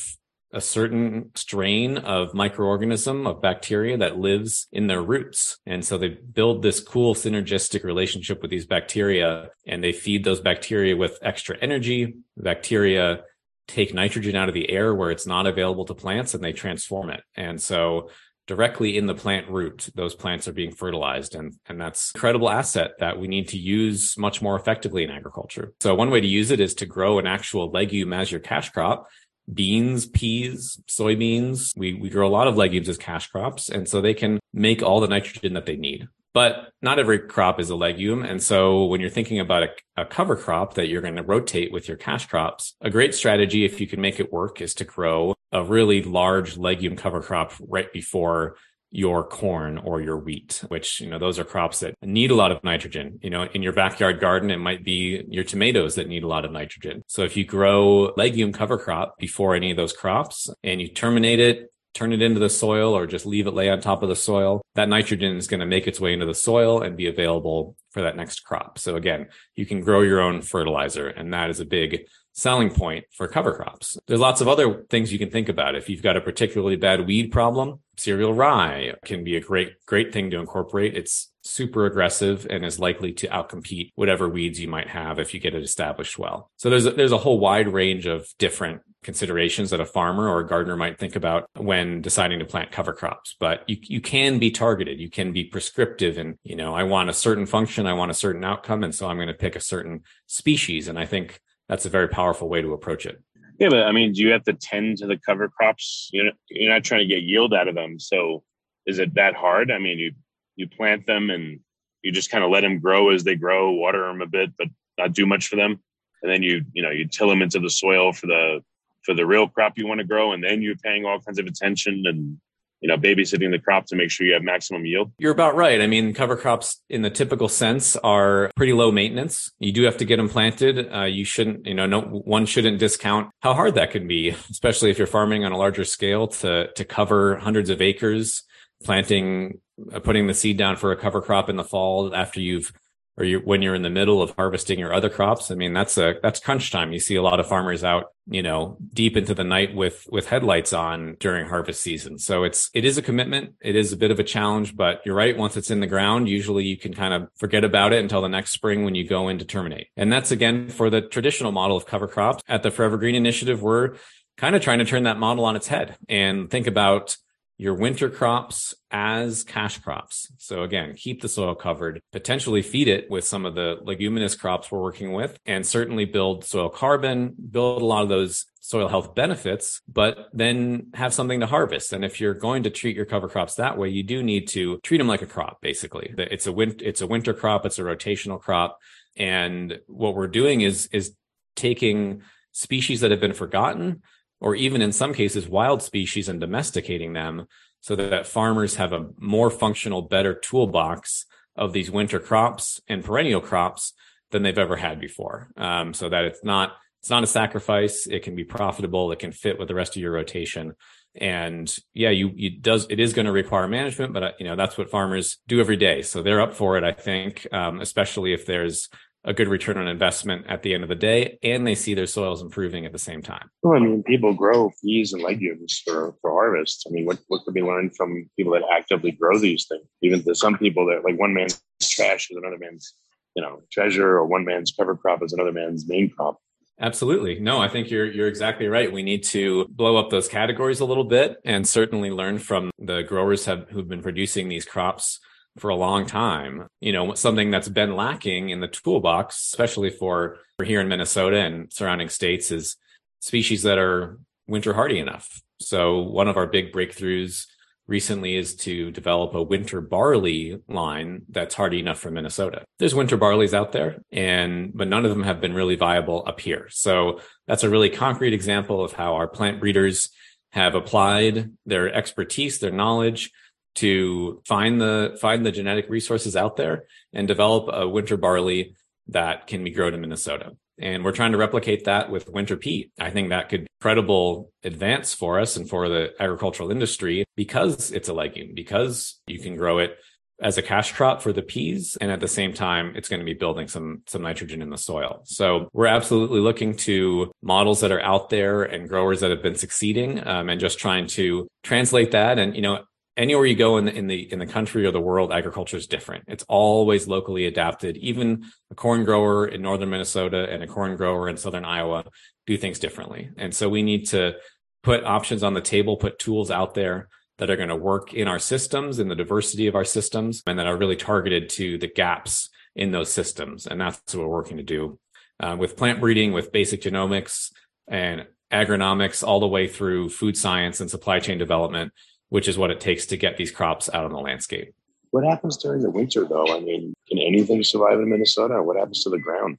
a 0.51 0.61
certain 0.61 1.31
strain 1.35 1.97
of 1.97 2.31
microorganism 2.31 3.27
of 3.27 3.41
bacteria 3.41 3.97
that 3.97 4.17
lives 4.17 4.67
in 4.71 4.87
their 4.87 5.01
roots. 5.01 5.57
And 5.65 5.85
so 5.85 5.97
they 5.97 6.09
build 6.09 6.61
this 6.61 6.79
cool 6.79 7.13
synergistic 7.13 7.83
relationship 7.83 8.41
with 8.41 8.49
these 8.49 8.65
bacteria 8.65 9.49
and 9.67 9.83
they 9.83 9.91
feed 9.91 10.23
those 10.23 10.41
bacteria 10.41 10.97
with 10.97 11.19
extra 11.21 11.55
energy. 11.61 12.15
bacteria 12.35 13.23
take 13.67 13.93
nitrogen 13.93 14.35
out 14.35 14.47
of 14.47 14.55
the 14.55 14.69
air 14.71 14.95
where 14.95 15.11
it's 15.11 15.27
not 15.27 15.45
available 15.45 15.85
to 15.85 15.93
plants 15.93 16.33
and 16.33 16.43
they 16.43 16.51
transform 16.51 17.11
it. 17.11 17.21
And 17.35 17.61
so 17.61 18.09
directly 18.47 18.97
in 18.97 19.05
the 19.05 19.13
plant 19.13 19.47
root, 19.47 19.89
those 19.93 20.15
plants 20.15 20.47
are 20.47 20.53
being 20.53 20.71
fertilized. 20.71 21.35
And, 21.35 21.53
and 21.67 21.79
that's 21.79 22.11
incredible 22.15 22.49
asset 22.49 22.93
that 22.97 23.19
we 23.19 23.27
need 23.27 23.49
to 23.49 23.59
use 23.59 24.17
much 24.17 24.41
more 24.41 24.55
effectively 24.55 25.03
in 25.03 25.11
agriculture. 25.11 25.73
So 25.81 25.93
one 25.93 26.09
way 26.09 26.19
to 26.19 26.27
use 26.27 26.49
it 26.49 26.59
is 26.59 26.73
to 26.75 26.87
grow 26.87 27.19
an 27.19 27.27
actual 27.27 27.69
legume 27.69 28.11
as 28.11 28.31
your 28.31 28.41
cash 28.41 28.71
crop. 28.71 29.07
Beans, 29.53 30.05
peas, 30.05 30.81
soybeans. 30.87 31.71
We, 31.75 31.93
we 31.93 32.09
grow 32.09 32.27
a 32.27 32.29
lot 32.29 32.47
of 32.47 32.57
legumes 32.57 32.89
as 32.89 32.97
cash 32.97 33.27
crops. 33.27 33.69
And 33.69 33.87
so 33.87 34.01
they 34.01 34.13
can 34.13 34.39
make 34.53 34.81
all 34.81 34.99
the 34.99 35.07
nitrogen 35.07 35.53
that 35.53 35.65
they 35.65 35.75
need 35.75 36.07
but 36.33 36.71
not 36.81 36.99
every 36.99 37.19
crop 37.19 37.59
is 37.59 37.69
a 37.69 37.75
legume. 37.75 38.23
And 38.23 38.41
so 38.41 38.85
when 38.85 39.01
you're 39.01 39.09
thinking 39.09 39.39
about 39.39 39.63
a, 39.63 39.69
a, 39.97 40.05
cover 40.05 40.35
crop 40.35 40.75
that 40.75 40.87
you're 40.87 41.01
going 41.01 41.15
to 41.15 41.23
rotate 41.23 41.71
with 41.71 41.87
your 41.87 41.97
cash 41.97 42.27
crops, 42.27 42.75
a 42.81 42.89
great 42.89 43.15
strategy, 43.15 43.65
if 43.65 43.81
you 43.81 43.87
can 43.87 43.99
make 43.99 44.19
it 44.19 44.31
work, 44.31 44.61
is 44.61 44.73
to 44.75 44.85
grow 44.85 45.35
a 45.51 45.63
really 45.63 46.03
large 46.03 46.57
legume 46.57 46.95
cover 46.95 47.21
crop 47.21 47.53
right 47.59 47.91
before 47.91 48.55
your 48.91 49.23
corn 49.23 49.77
or 49.77 50.01
your 50.01 50.17
wheat, 50.17 50.63
which, 50.67 50.99
you 50.99 51.09
know, 51.09 51.19
those 51.19 51.37
are 51.37 51.43
crops 51.43 51.79
that 51.79 51.95
need 52.01 52.31
a 52.31 52.35
lot 52.35 52.51
of 52.51 52.63
nitrogen. 52.63 53.19
You 53.21 53.29
know, 53.29 53.43
in 53.43 53.61
your 53.61 53.73
backyard 53.73 54.19
garden, 54.19 54.49
it 54.49 54.57
might 54.57 54.83
be 54.83 55.23
your 55.29 55.43
tomatoes 55.43 55.95
that 55.95 56.07
need 56.07 56.23
a 56.23 56.27
lot 56.27 56.45
of 56.45 56.51
nitrogen. 56.51 57.03
So 57.07 57.23
if 57.23 57.37
you 57.37 57.45
grow 57.45 58.13
legume 58.17 58.51
cover 58.51 58.77
crop 58.77 59.17
before 59.19 59.55
any 59.55 59.71
of 59.71 59.77
those 59.77 59.93
crops 59.93 60.49
and 60.63 60.81
you 60.81 60.87
terminate 60.87 61.39
it, 61.39 61.71
turn 61.93 62.13
it 62.13 62.21
into 62.21 62.39
the 62.39 62.49
soil 62.49 62.95
or 62.95 63.07
just 63.07 63.25
leave 63.25 63.47
it 63.47 63.53
lay 63.53 63.69
on 63.69 63.81
top 63.81 64.03
of 64.03 64.09
the 64.09 64.15
soil, 64.15 64.61
that 64.75 64.89
nitrogen 64.89 65.37
is 65.37 65.47
going 65.47 65.59
to 65.59 65.65
make 65.65 65.87
its 65.87 65.99
way 65.99 66.13
into 66.13 66.25
the 66.25 66.35
soil 66.35 66.81
and 66.81 66.97
be 66.97 67.07
available 67.07 67.75
for 67.91 68.01
that 68.03 68.15
next 68.15 68.41
crop. 68.41 68.79
So 68.79 68.95
again, 68.95 69.27
you 69.55 69.65
can 69.65 69.81
grow 69.81 70.01
your 70.01 70.21
own 70.21 70.41
fertilizer 70.41 71.07
and 71.07 71.33
that 71.33 71.49
is 71.49 71.59
a 71.59 71.65
big 71.65 72.05
selling 72.33 72.69
point 72.69 73.05
for 73.11 73.27
cover 73.27 73.53
crops. 73.53 73.97
There's 74.07 74.19
lots 74.19 74.39
of 74.39 74.47
other 74.47 74.83
things 74.89 75.11
you 75.11 75.19
can 75.19 75.29
think 75.29 75.49
about. 75.49 75.75
If 75.75 75.89
you've 75.89 76.03
got 76.03 76.15
a 76.15 76.21
particularly 76.21 76.77
bad 76.77 77.05
weed 77.05 77.31
problem, 77.31 77.81
cereal 77.99 78.33
rye 78.33 78.93
can 79.05 79.23
be 79.23 79.35
a 79.35 79.41
great, 79.41 79.73
great 79.85 80.13
thing 80.13 80.31
to 80.31 80.39
incorporate. 80.39 80.95
It's 80.95 81.31
super 81.41 81.85
aggressive 81.85 82.47
and 82.49 82.65
is 82.65 82.79
likely 82.79 83.11
to 83.13 83.27
outcompete 83.27 83.91
whatever 83.95 84.29
weeds 84.29 84.59
you 84.59 84.67
might 84.67 84.87
have 84.87 85.19
if 85.19 85.33
you 85.33 85.39
get 85.39 85.55
it 85.55 85.63
established 85.63 86.17
well. 86.17 86.51
So 86.57 86.69
there's 86.69 86.85
a, 86.85 86.91
there's 86.91 87.11
a 87.11 87.17
whole 87.17 87.39
wide 87.39 87.67
range 87.67 88.05
of 88.05 88.27
different 88.37 88.81
considerations 89.03 89.69
that 89.69 89.79
a 89.79 89.85
farmer 89.85 90.27
or 90.27 90.41
a 90.41 90.47
gardener 90.47 90.75
might 90.75 90.99
think 90.99 91.15
about 91.15 91.49
when 91.55 92.01
deciding 92.01 92.39
to 92.39 92.45
plant 92.45 92.71
cover 92.71 92.93
crops. 92.93 93.35
But 93.39 93.63
you, 93.67 93.77
you 93.81 94.01
can 94.01 94.39
be 94.39 94.51
targeted. 94.51 94.99
You 94.99 95.09
can 95.09 95.31
be 95.31 95.45
prescriptive 95.45 96.17
and, 96.17 96.37
you 96.43 96.55
know, 96.55 96.75
I 96.75 96.83
want 96.83 97.09
a 97.09 97.13
certain 97.13 97.45
function. 97.45 97.85
I 97.85 97.93
want 97.93 98.11
a 98.11 98.15
certain 98.15 98.43
outcome. 98.43 98.83
And 98.83 98.93
so 98.93 99.07
I'm 99.07 99.17
going 99.17 99.27
to 99.27 99.33
pick 99.33 99.55
a 99.55 99.61
certain 99.61 100.03
species. 100.27 100.87
And 100.87 100.99
I 100.99 101.05
think 101.05 101.39
that's 101.69 101.85
a 101.85 101.89
very 101.89 102.09
powerful 102.09 102.49
way 102.49 102.61
to 102.61 102.73
approach 102.73 103.05
it. 103.05 103.21
Yeah, 103.59 103.69
but 103.69 103.83
I 103.83 103.91
mean, 103.91 104.13
do 104.13 104.21
you 104.21 104.31
have 104.31 104.45
to 104.45 104.53
tend 104.53 104.97
to 104.99 105.07
the 105.07 105.17
cover 105.17 105.49
crops? 105.49 106.09
You're, 106.13 106.31
you're 106.49 106.71
not 106.71 106.85
trying 106.85 107.01
to 107.01 107.13
get 107.13 107.23
yield 107.23 107.53
out 107.53 107.67
of 107.67 107.75
them. 107.75 107.99
So 107.99 108.43
is 108.85 108.99
it 108.99 109.13
that 109.15 109.35
hard? 109.35 109.69
I 109.69 109.79
mean, 109.79 109.99
you, 109.99 110.13
you 110.55 110.67
plant 110.67 111.05
them 111.05 111.29
and 111.29 111.59
you 112.01 112.13
just 112.13 112.31
kind 112.31 112.43
of 112.43 112.51
let 112.51 112.61
them 112.61 112.79
grow 112.79 113.09
as 113.09 113.25
they 113.25 113.35
grow, 113.35 113.71
water 113.71 114.07
them 114.07 114.21
a 114.21 114.27
bit, 114.27 114.51
but 114.57 114.69
not 114.97 115.13
do 115.13 115.25
much 115.25 115.49
for 115.49 115.57
them. 115.57 115.81
And 116.23 116.31
then 116.31 116.41
you, 116.41 116.63
you 116.73 116.81
know, 116.81 116.89
you 116.89 117.05
till 117.05 117.27
them 117.27 117.41
into 117.41 117.59
the 117.59 117.69
soil 117.69 118.13
for 118.13 118.27
the, 118.27 118.61
for 119.03 119.13
the 119.13 119.25
real 119.25 119.47
crop 119.49 119.77
you 119.77 119.87
want 119.87 119.99
to 119.99 120.07
grow. 120.07 120.31
And 120.31 120.41
then 120.41 120.61
you're 120.61 120.75
paying 120.77 121.05
all 121.05 121.19
kinds 121.19 121.39
of 121.39 121.45
attention 121.45 122.03
and 122.05 122.37
you 122.81 122.87
know, 122.87 122.97
babysitting 122.97 123.51
the 123.51 123.59
crop 123.59 123.85
to 123.87 123.95
make 123.95 124.09
sure 124.09 124.25
you 124.25 124.33
have 124.33 124.43
maximum 124.43 124.85
yield? 124.85 125.11
You're 125.17 125.31
about 125.31 125.55
right. 125.55 125.81
I 125.81 125.87
mean, 125.87 126.13
cover 126.13 126.35
crops 126.35 126.81
in 126.89 127.01
the 127.01 127.09
typical 127.09 127.49
sense 127.49 127.95
are 127.97 128.51
pretty 128.55 128.73
low 128.73 128.91
maintenance. 128.91 129.51
You 129.59 129.71
do 129.71 129.83
have 129.83 129.97
to 129.97 130.05
get 130.05 130.17
them 130.17 130.29
planted. 130.29 130.93
Uh, 130.93 131.03
you 131.03 131.25
shouldn't, 131.25 131.65
you 131.65 131.73
know, 131.73 131.85
no, 131.85 132.01
one 132.01 132.45
shouldn't 132.45 132.79
discount 132.79 133.29
how 133.41 133.53
hard 133.53 133.75
that 133.75 133.91
can 133.91 134.07
be, 134.07 134.29
especially 134.49 134.91
if 134.91 134.97
you're 134.97 135.07
farming 135.07 135.45
on 135.45 135.51
a 135.51 135.57
larger 135.57 135.83
scale 135.83 136.27
to, 136.27 136.71
to 136.73 136.85
cover 136.85 137.37
hundreds 137.37 137.69
of 137.69 137.81
acres, 137.81 138.43
planting, 138.83 139.59
uh, 139.93 139.99
putting 139.99 140.27
the 140.27 140.33
seed 140.33 140.57
down 140.57 140.75
for 140.75 140.91
a 140.91 140.97
cover 140.97 141.21
crop 141.21 141.49
in 141.49 141.55
the 141.55 141.63
fall 141.63 142.15
after 142.15 142.39
you've 142.39 142.71
or 143.19 143.25
you, 143.25 143.39
when 143.39 143.61
you're 143.61 143.75
in 143.75 143.81
the 143.81 143.89
middle 143.89 144.21
of 144.21 144.31
harvesting 144.31 144.79
your 144.79 144.93
other 144.93 145.09
crops. 145.09 145.51
I 145.51 145.55
mean, 145.55 145.73
that's 145.73 145.97
a, 145.97 146.15
that's 146.23 146.39
crunch 146.39 146.71
time. 146.71 146.93
You 146.93 146.99
see 146.99 147.15
a 147.15 147.21
lot 147.21 147.39
of 147.39 147.47
farmers 147.47 147.83
out, 147.83 148.13
you 148.27 148.41
know, 148.41 148.77
deep 148.93 149.17
into 149.17 149.35
the 149.35 149.43
night 149.43 149.75
with, 149.75 150.07
with 150.09 150.27
headlights 150.27 150.71
on 150.71 151.17
during 151.19 151.47
harvest 151.47 151.81
season. 151.81 152.17
So 152.17 152.43
it's, 152.43 152.69
it 152.73 152.85
is 152.85 152.97
a 152.97 153.01
commitment. 153.01 153.55
It 153.61 153.75
is 153.75 153.91
a 153.91 153.97
bit 153.97 154.11
of 154.11 154.19
a 154.19 154.23
challenge, 154.23 154.75
but 154.75 155.01
you're 155.05 155.15
right. 155.15 155.37
Once 155.37 155.57
it's 155.57 155.69
in 155.69 155.81
the 155.81 155.87
ground, 155.87 156.29
usually 156.29 156.63
you 156.63 156.77
can 156.77 156.93
kind 156.93 157.13
of 157.13 157.27
forget 157.35 157.63
about 157.63 157.93
it 157.93 158.01
until 158.01 158.21
the 158.21 158.29
next 158.29 158.51
spring 158.51 158.85
when 158.85 158.95
you 158.95 159.07
go 159.07 159.27
in 159.27 159.37
to 159.39 159.45
terminate. 159.45 159.87
And 159.97 160.11
that's 160.11 160.31
again 160.31 160.69
for 160.69 160.89
the 160.89 161.01
traditional 161.01 161.51
model 161.51 161.75
of 161.75 161.85
cover 161.85 162.07
crops 162.07 162.41
at 162.47 162.63
the 162.63 162.71
Forever 162.71 162.97
Green 162.97 163.15
Initiative. 163.15 163.61
We're 163.61 163.95
kind 164.37 164.55
of 164.55 164.61
trying 164.61 164.79
to 164.79 164.85
turn 164.85 165.03
that 165.03 165.17
model 165.17 165.43
on 165.43 165.57
its 165.57 165.67
head 165.67 165.97
and 166.07 166.49
think 166.49 166.65
about 166.65 167.17
your 167.59 167.73
winter 167.73 168.09
crops 168.09 168.73
as 168.89 169.43
cash 169.43 169.79
crops. 169.79 170.31
So 170.37 170.63
again, 170.63 170.95
keep 170.95 171.21
the 171.21 171.27
soil 171.27 171.55
covered, 171.55 172.01
potentially 172.13 172.61
feed 172.61 172.87
it 172.87 173.11
with 173.11 173.25
some 173.25 173.45
of 173.45 173.53
the 173.53 173.77
leguminous 173.83 174.33
crops 174.33 174.71
we're 174.71 174.81
working 174.81 175.11
with, 175.11 175.37
and 175.45 175.67
certainly 175.67 176.05
build 176.05 176.45
soil 176.45 176.69
carbon, 176.69 177.35
build 177.51 177.81
a 177.81 177.85
lot 177.85 178.03
of 178.03 178.07
those 178.07 178.45
soil 178.61 178.87
health 178.87 179.13
benefits, 179.13 179.81
but 179.91 180.29
then 180.31 180.87
have 180.93 181.13
something 181.13 181.41
to 181.41 181.47
harvest. 181.47 181.91
And 181.91 182.05
if 182.05 182.21
you're 182.21 182.33
going 182.33 182.63
to 182.63 182.69
treat 182.69 182.95
your 182.95 183.05
cover 183.05 183.27
crops 183.27 183.55
that 183.55 183.77
way, 183.77 183.89
you 183.89 184.03
do 184.03 184.23
need 184.23 184.47
to 184.49 184.79
treat 184.81 184.99
them 184.99 185.09
like 185.09 185.21
a 185.21 185.27
crop, 185.27 185.59
basically. 185.59 186.13
It's 186.17 186.47
a 186.47 186.53
win- 186.53 186.79
it's 186.79 187.01
a 187.01 187.07
winter 187.07 187.33
crop, 187.33 187.65
it's 187.65 187.77
a 187.77 187.83
rotational 187.83 188.39
crop. 188.39 188.79
And 189.17 189.79
what 189.87 190.15
we're 190.15 190.27
doing 190.27 190.61
is, 190.61 190.87
is 190.93 191.13
taking 191.57 192.21
species 192.53 193.01
that 193.01 193.11
have 193.11 193.19
been 193.19 193.33
forgotten 193.33 194.01
or 194.41 194.55
even 194.55 194.81
in 194.81 194.91
some 194.91 195.13
cases 195.13 195.47
wild 195.47 195.81
species 195.81 196.29
and 196.29 196.39
domesticating 196.39 197.13
them 197.13 197.47
so 197.81 197.95
that 197.95 198.27
farmers 198.27 198.75
have 198.75 198.93
a 198.93 199.07
more 199.17 199.49
functional, 199.49 200.01
better 200.01 200.33
toolbox 200.33 201.25
of 201.55 201.73
these 201.73 201.91
winter 201.91 202.19
crops 202.19 202.79
and 202.87 203.03
perennial 203.03 203.41
crops 203.41 203.93
than 204.31 204.43
they've 204.43 204.57
ever 204.57 204.75
had 204.75 204.99
before. 204.99 205.49
Um, 205.57 205.93
so 205.93 206.09
that 206.09 206.25
it's 206.25 206.43
not 206.43 206.73
it's 207.01 207.09
not 207.09 207.23
a 207.23 207.27
sacrifice. 207.27 208.07
It 208.07 208.23
can 208.23 208.35
be 208.35 208.43
profitable. 208.43 209.11
It 209.11 209.19
can 209.19 209.31
fit 209.31 209.57
with 209.57 209.69
the 209.69 209.75
rest 209.75 209.95
of 209.95 210.01
your 210.01 210.11
rotation. 210.11 210.73
And 211.15 211.73
yeah, 211.93 212.09
you 212.09 212.31
it 212.35 212.61
does 212.61 212.87
it 212.89 212.99
is 212.99 213.13
going 213.13 213.25
to 213.25 213.31
require 213.31 213.67
management, 213.67 214.13
but 214.13 214.23
uh, 214.23 214.31
you 214.39 214.45
know 214.45 214.55
that's 214.55 214.77
what 214.77 214.91
farmers 214.91 215.37
do 215.47 215.59
every 215.59 215.77
day. 215.77 216.01
So 216.01 216.21
they're 216.21 216.41
up 216.41 216.53
for 216.53 216.77
it. 216.77 216.83
I 216.83 216.91
think, 216.91 217.47
um, 217.51 217.79
especially 217.79 218.33
if 218.33 218.45
there's 218.45 218.89
a 219.25 219.33
good 219.33 219.47
return 219.47 219.77
on 219.77 219.87
investment 219.87 220.45
at 220.47 220.63
the 220.63 220.73
end 220.73 220.83
of 220.83 220.89
the 220.89 220.95
day 220.95 221.37
and 221.43 221.67
they 221.67 221.75
see 221.75 221.93
their 221.93 222.05
soils 222.05 222.41
improving 222.41 222.85
at 222.85 222.91
the 222.91 222.99
same 222.99 223.21
time. 223.21 223.49
Well, 223.63 223.77
I 223.77 223.85
mean, 223.85 224.03
people 224.03 224.33
grow 224.33 224.71
peas 224.81 225.13
and 225.13 225.21
legumes 225.21 225.81
for, 225.85 226.15
for 226.21 226.31
harvest. 226.31 226.85
I 226.87 226.91
mean, 226.91 227.05
what, 227.05 227.19
what 227.27 227.43
could 227.43 227.53
be 227.53 227.61
learned 227.61 227.95
from 227.95 228.29
people 228.37 228.53
that 228.53 228.63
actively 228.71 229.11
grow 229.11 229.37
these 229.37 229.67
things? 229.67 229.83
Even 230.01 230.23
to 230.23 230.35
some 230.35 230.57
people 230.57 230.85
that 230.87 231.03
like 231.03 231.19
one 231.19 231.33
man's 231.33 231.61
trash 231.81 232.29
is 232.31 232.37
another 232.37 232.57
man's, 232.57 232.93
you 233.35 233.43
know, 233.43 233.61
treasure 233.71 234.17
or 234.17 234.25
one 234.25 234.45
man's 234.45 234.71
cover 234.71 234.95
crop 234.95 235.21
is 235.21 235.33
another 235.33 235.51
man's 235.51 235.87
main 235.87 236.09
crop. 236.09 236.37
Absolutely. 236.81 237.39
No, 237.39 237.59
I 237.59 237.67
think 237.67 237.91
you're 237.91 238.09
you're 238.09 238.29
exactly 238.29 238.67
right. 238.67 238.91
We 238.91 239.03
need 239.03 239.23
to 239.25 239.67
blow 239.67 239.97
up 239.97 240.09
those 240.09 240.29
categories 240.29 240.79
a 240.79 240.85
little 240.85 241.03
bit 241.03 241.35
and 241.43 241.67
certainly 241.67 242.09
learn 242.09 242.39
from 242.39 242.71
the 242.79 243.01
growers 243.01 243.43
have 243.45 243.67
who've 243.69 243.87
been 243.87 244.01
producing 244.01 244.47
these 244.47 244.63
crops 244.63 245.19
for 245.59 245.69
a 245.69 245.75
long 245.75 246.05
time. 246.05 246.67
You 246.81 246.93
know, 246.93 247.13
something 247.13 247.51
that's 247.51 247.69
been 247.69 247.95
lacking 247.95 248.49
in 248.49 248.59
the 248.59 248.67
toolbox, 248.67 249.35
especially 249.51 249.89
for, 249.89 250.37
for 250.57 250.65
here 250.65 250.81
in 250.81 250.87
Minnesota 250.87 251.37
and 251.37 251.71
surrounding 251.71 252.09
states 252.09 252.51
is 252.51 252.75
species 253.19 253.63
that 253.63 253.77
are 253.77 254.19
winter 254.47 254.73
hardy 254.73 254.99
enough. 254.99 255.41
So 255.59 255.99
one 255.99 256.27
of 256.27 256.37
our 256.37 256.47
big 256.47 256.71
breakthroughs 256.71 257.45
recently 257.89 258.35
is 258.35 258.55
to 258.55 258.91
develop 258.91 259.33
a 259.33 259.41
winter 259.41 259.81
barley 259.81 260.61
line 260.67 261.23
that's 261.27 261.55
hardy 261.55 261.79
enough 261.79 261.97
for 261.99 262.11
Minnesota. 262.11 262.63
There's 262.77 262.93
winter 262.93 263.17
barleys 263.17 263.53
out 263.53 263.71
there 263.71 263.97
and 264.11 264.71
but 264.73 264.87
none 264.87 265.05
of 265.05 265.11
them 265.11 265.23
have 265.23 265.41
been 265.41 265.55
really 265.55 265.75
viable 265.75 266.23
up 266.27 266.39
here. 266.39 266.67
So 266.69 267.19
that's 267.47 267.63
a 267.63 267.69
really 267.69 267.89
concrete 267.89 268.33
example 268.33 268.83
of 268.83 268.93
how 268.93 269.15
our 269.15 269.27
plant 269.27 269.59
breeders 269.59 270.11
have 270.51 270.75
applied 270.75 271.51
their 271.65 271.91
expertise, 271.93 272.59
their 272.59 272.71
knowledge 272.71 273.31
to 273.75 274.41
find 274.45 274.79
the 274.81 275.17
find 275.21 275.45
the 275.45 275.51
genetic 275.51 275.89
resources 275.89 276.35
out 276.35 276.57
there 276.57 276.85
and 277.13 277.27
develop 277.27 277.69
a 277.71 277.87
winter 277.87 278.17
barley 278.17 278.75
that 279.07 279.47
can 279.47 279.63
be 279.63 279.71
grown 279.71 279.93
in 279.93 280.01
Minnesota. 280.01 280.51
And 280.79 281.03
we're 281.03 281.11
trying 281.11 281.33
to 281.33 281.37
replicate 281.37 281.85
that 281.85 282.09
with 282.09 282.29
winter 282.29 282.55
pea. 282.55 282.91
I 282.99 283.09
think 283.09 283.29
that 283.29 283.49
could 283.49 283.61
be 283.61 283.67
credible 283.81 284.51
advance 284.63 285.13
for 285.13 285.39
us 285.39 285.57
and 285.57 285.69
for 285.69 285.89
the 285.89 286.13
agricultural 286.19 286.71
industry 286.71 287.25
because 287.35 287.91
it's 287.91 288.07
a 288.07 288.13
legume, 288.13 288.53
because 288.53 289.19
you 289.27 289.39
can 289.39 289.57
grow 289.57 289.79
it 289.79 289.97
as 290.41 290.57
a 290.57 290.61
cash 290.61 290.93
crop 290.93 291.21
for 291.21 291.33
the 291.33 291.41
peas. 291.41 291.97
And 291.99 292.11
at 292.11 292.21
the 292.21 292.27
same 292.27 292.53
time, 292.53 292.93
it's 292.95 293.09
going 293.09 293.19
to 293.19 293.25
be 293.25 293.33
building 293.33 293.67
some, 293.67 294.03
some 294.07 294.21
nitrogen 294.21 294.61
in 294.61 294.69
the 294.69 294.77
soil. 294.77 295.21
So 295.25 295.69
we're 295.73 295.87
absolutely 295.87 296.39
looking 296.39 296.75
to 296.77 297.31
models 297.41 297.81
that 297.81 297.91
are 297.91 298.01
out 298.01 298.29
there 298.29 298.63
and 298.63 298.87
growers 298.87 299.19
that 299.19 299.31
have 299.31 299.43
been 299.43 299.55
succeeding 299.55 300.25
um, 300.25 300.47
and 300.47 300.61
just 300.61 300.79
trying 300.79 301.07
to 301.07 301.47
translate 301.63 302.11
that. 302.11 302.39
And, 302.39 302.55
you 302.55 302.61
know, 302.61 302.83
anywhere 303.19 303.45
you 303.45 303.55
go 303.55 303.77
in 303.77 303.85
the, 303.85 303.93
in 303.93 304.07
the 304.07 304.31
in 304.31 304.39
the 304.39 304.45
country 304.47 304.85
or 304.85 304.91
the 304.91 305.01
world, 305.01 305.31
agriculture 305.31 305.77
is 305.77 305.85
different. 305.85 306.23
It's 306.27 306.45
always 306.47 307.07
locally 307.07 307.45
adapted. 307.45 307.97
Even 307.97 308.45
a 308.71 308.75
corn 308.75 309.03
grower 309.03 309.45
in 309.45 309.61
northern 309.61 309.89
Minnesota 309.89 310.47
and 310.49 310.63
a 310.63 310.67
corn 310.67 310.95
grower 310.95 311.27
in 311.29 311.37
southern 311.37 311.65
Iowa 311.65 312.05
do 312.47 312.57
things 312.57 312.79
differently. 312.79 313.29
And 313.37 313.53
so 313.53 313.69
we 313.69 313.83
need 313.83 314.07
to 314.07 314.35
put 314.81 315.03
options 315.03 315.43
on 315.43 315.53
the 315.53 315.61
table, 315.61 315.97
put 315.97 316.17
tools 316.17 316.49
out 316.49 316.73
there 316.73 317.09
that 317.37 317.49
are 317.49 317.57
going 317.57 317.69
to 317.69 317.75
work 317.75 318.13
in 318.13 318.27
our 318.27 318.39
systems, 318.39 318.99
in 318.99 319.09
the 319.09 319.15
diversity 319.15 319.67
of 319.67 319.75
our 319.75 319.85
systems, 319.85 320.41
and 320.47 320.57
that 320.57 320.67
are 320.67 320.77
really 320.77 320.95
targeted 320.95 321.49
to 321.49 321.77
the 321.77 321.87
gaps 321.87 322.49
in 322.75 322.91
those 322.91 323.11
systems. 323.11 323.67
And 323.67 323.79
that's 323.79 324.15
what 324.15 324.23
we're 324.23 324.29
working 324.29 324.57
to 324.57 324.63
do 324.63 324.97
uh, 325.41 325.55
with 325.59 325.77
plant 325.77 325.99
breeding, 325.99 326.31
with 326.31 326.51
basic 326.53 326.81
genomics 326.81 327.51
and 327.87 328.25
agronomics, 328.51 329.23
all 329.23 329.39
the 329.39 329.47
way 329.47 329.67
through 329.67 330.09
food 330.09 330.35
science 330.37 330.79
and 330.79 330.89
supply 330.89 331.19
chain 331.19 331.37
development 331.37 331.91
which 332.29 332.47
is 332.47 332.57
what 332.57 332.71
it 332.71 332.79
takes 332.79 333.05
to 333.07 333.17
get 333.17 333.37
these 333.37 333.51
crops 333.51 333.89
out 333.93 334.05
on 334.05 334.11
the 334.11 334.19
landscape. 334.19 334.73
What 335.11 335.25
happens 335.25 335.57
during 335.57 335.81
the 335.81 335.89
winter, 335.89 336.25
though? 336.25 336.55
I 336.55 336.59
mean, 336.59 336.93
can 337.07 337.17
anything 337.17 337.63
survive 337.63 337.99
in 337.99 338.09
Minnesota? 338.09 338.61
What 338.61 338.77
happens 338.77 339.03
to 339.03 339.09
the 339.09 339.17
ground? 339.17 339.57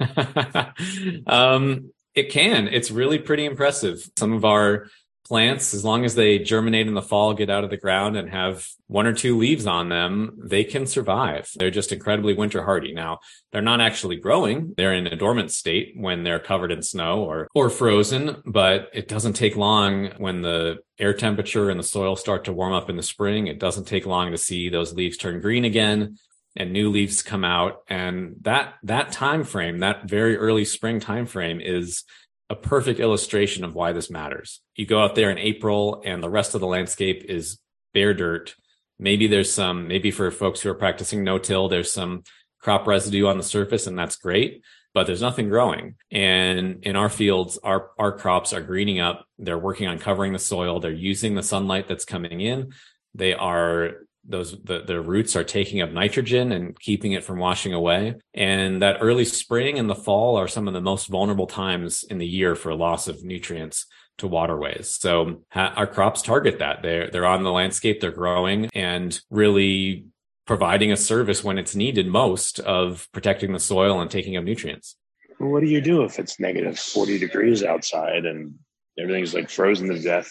um, 1.26 1.90
it 2.14 2.30
can. 2.30 2.66
It's 2.68 2.90
really 2.90 3.18
pretty 3.18 3.44
impressive. 3.44 4.10
Some 4.16 4.32
of 4.32 4.44
our 4.44 4.88
plants, 5.30 5.74
as 5.74 5.84
long 5.84 6.04
as 6.04 6.16
they 6.16 6.40
germinate 6.40 6.88
in 6.88 6.94
the 6.94 7.00
fall, 7.00 7.34
get 7.34 7.48
out 7.48 7.62
of 7.62 7.70
the 7.70 7.76
ground 7.76 8.16
and 8.16 8.28
have 8.30 8.66
one 8.88 9.06
or 9.06 9.12
two 9.12 9.38
leaves 9.38 9.64
on 9.64 9.88
them, 9.88 10.36
they 10.42 10.64
can 10.64 10.86
survive. 10.86 11.48
They're 11.54 11.70
just 11.70 11.92
incredibly 11.92 12.34
winter 12.34 12.64
hardy. 12.64 12.92
Now, 12.92 13.20
they're 13.52 13.62
not 13.62 13.80
actually 13.80 14.16
growing. 14.16 14.74
They're 14.76 14.92
in 14.92 15.06
a 15.06 15.14
dormant 15.14 15.52
state 15.52 15.92
when 15.94 16.24
they're 16.24 16.40
covered 16.40 16.72
in 16.72 16.82
snow 16.82 17.22
or, 17.22 17.46
or 17.54 17.70
frozen, 17.70 18.42
but 18.44 18.90
it 18.92 19.06
doesn't 19.06 19.34
take 19.34 19.54
long 19.54 20.10
when 20.18 20.42
the 20.42 20.78
air 20.98 21.14
temperature 21.14 21.70
and 21.70 21.78
the 21.78 21.84
soil 21.84 22.16
start 22.16 22.46
to 22.46 22.52
warm 22.52 22.72
up 22.72 22.90
in 22.90 22.96
the 22.96 23.02
spring. 23.04 23.46
It 23.46 23.60
doesn't 23.60 23.86
take 23.86 24.06
long 24.06 24.32
to 24.32 24.36
see 24.36 24.68
those 24.68 24.94
leaves 24.94 25.16
turn 25.16 25.40
green 25.40 25.64
again 25.64 26.18
and 26.56 26.72
new 26.72 26.90
leaves 26.90 27.22
come 27.22 27.44
out. 27.44 27.82
And 27.86 28.34
that, 28.40 28.74
that 28.82 29.12
time 29.12 29.44
frame, 29.44 29.78
that 29.78 30.08
very 30.08 30.36
early 30.36 30.64
spring 30.64 30.98
time 30.98 31.26
frame 31.26 31.60
is 31.60 32.02
a 32.50 32.56
perfect 32.56 32.98
illustration 32.98 33.62
of 33.62 33.76
why 33.76 33.92
this 33.92 34.10
matters. 34.10 34.60
You 34.74 34.84
go 34.84 35.00
out 35.00 35.14
there 35.14 35.30
in 35.30 35.38
April 35.38 36.02
and 36.04 36.20
the 36.20 36.28
rest 36.28 36.54
of 36.56 36.60
the 36.60 36.66
landscape 36.66 37.24
is 37.28 37.58
bare 37.94 38.12
dirt. 38.12 38.56
Maybe 38.98 39.28
there's 39.28 39.52
some, 39.52 39.86
maybe 39.86 40.10
for 40.10 40.30
folks 40.32 40.60
who 40.60 40.68
are 40.68 40.74
practicing 40.74 41.22
no 41.22 41.38
till, 41.38 41.68
there's 41.68 41.92
some 41.92 42.24
crop 42.60 42.88
residue 42.88 43.28
on 43.28 43.38
the 43.38 43.44
surface 43.44 43.86
and 43.86 43.96
that's 43.96 44.16
great, 44.16 44.64
but 44.92 45.06
there's 45.06 45.22
nothing 45.22 45.48
growing. 45.48 45.94
And 46.10 46.82
in 46.82 46.96
our 46.96 47.08
fields, 47.08 47.56
our, 47.62 47.92
our 47.98 48.10
crops 48.10 48.52
are 48.52 48.60
greening 48.60 48.98
up. 48.98 49.24
They're 49.38 49.56
working 49.56 49.86
on 49.86 50.00
covering 50.00 50.32
the 50.32 50.40
soil. 50.40 50.80
They're 50.80 50.90
using 50.90 51.36
the 51.36 51.44
sunlight 51.44 51.86
that's 51.86 52.04
coming 52.04 52.40
in. 52.40 52.72
They 53.14 53.32
are 53.32 53.92
those 54.30 54.56
the, 54.62 54.82
the 54.86 55.00
roots 55.00 55.36
are 55.36 55.44
taking 55.44 55.80
up 55.80 55.92
nitrogen 55.92 56.52
and 56.52 56.78
keeping 56.78 57.12
it 57.12 57.24
from 57.24 57.38
washing 57.38 57.72
away. 57.72 58.14
And 58.34 58.80
that 58.82 58.98
early 59.00 59.24
spring 59.24 59.78
and 59.78 59.90
the 59.90 59.94
fall 59.94 60.36
are 60.36 60.48
some 60.48 60.68
of 60.68 60.74
the 60.74 60.80
most 60.80 61.08
vulnerable 61.08 61.46
times 61.46 62.04
in 62.04 62.18
the 62.18 62.26
year 62.26 62.54
for 62.54 62.74
loss 62.74 63.08
of 63.08 63.24
nutrients 63.24 63.86
to 64.18 64.26
waterways. 64.26 64.90
So 64.90 65.42
ha- 65.50 65.72
our 65.76 65.86
crops 65.86 66.22
target 66.22 66.58
that. 66.60 66.82
They're 66.82 67.10
they're 67.10 67.26
on 67.26 67.42
the 67.42 67.52
landscape 67.52 68.00
they're 68.00 68.10
growing 68.10 68.70
and 68.74 69.18
really 69.30 70.06
providing 70.46 70.92
a 70.92 70.96
service 70.96 71.44
when 71.44 71.58
it's 71.58 71.76
needed 71.76 72.06
most 72.06 72.58
of 72.60 73.08
protecting 73.12 73.52
the 73.52 73.60
soil 73.60 74.00
and 74.00 74.10
taking 74.10 74.36
up 74.36 74.44
nutrients. 74.44 74.96
What 75.38 75.60
do 75.60 75.66
you 75.66 75.80
do 75.80 76.02
if 76.04 76.18
it's 76.18 76.40
negative 76.40 76.78
40 76.78 77.18
degrees 77.18 77.62
outside 77.62 78.26
and 78.26 78.54
everything's 78.98 79.32
like 79.32 79.48
frozen 79.48 79.88
to 79.88 80.00
death 80.00 80.30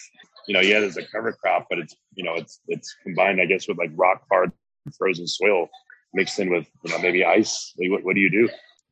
you 0.50 0.54
know, 0.54 0.60
yeah, 0.62 0.80
there's 0.80 0.96
a 0.96 1.06
cover 1.06 1.32
crop, 1.32 1.68
but 1.70 1.78
it's 1.78 1.94
you 2.16 2.24
know, 2.24 2.34
it's 2.34 2.58
it's 2.66 2.96
combined, 3.04 3.40
I 3.40 3.46
guess, 3.46 3.68
with 3.68 3.78
like 3.78 3.92
rock 3.94 4.22
hard 4.28 4.50
frozen 4.98 5.28
soil 5.28 5.68
mixed 6.12 6.40
in 6.40 6.50
with 6.50 6.66
you 6.82 6.90
know 6.90 6.98
maybe 6.98 7.24
ice. 7.24 7.72
Like, 7.78 7.92
what 7.92 8.02
what 8.02 8.14
do 8.16 8.20
you 8.20 8.30
do? 8.30 8.48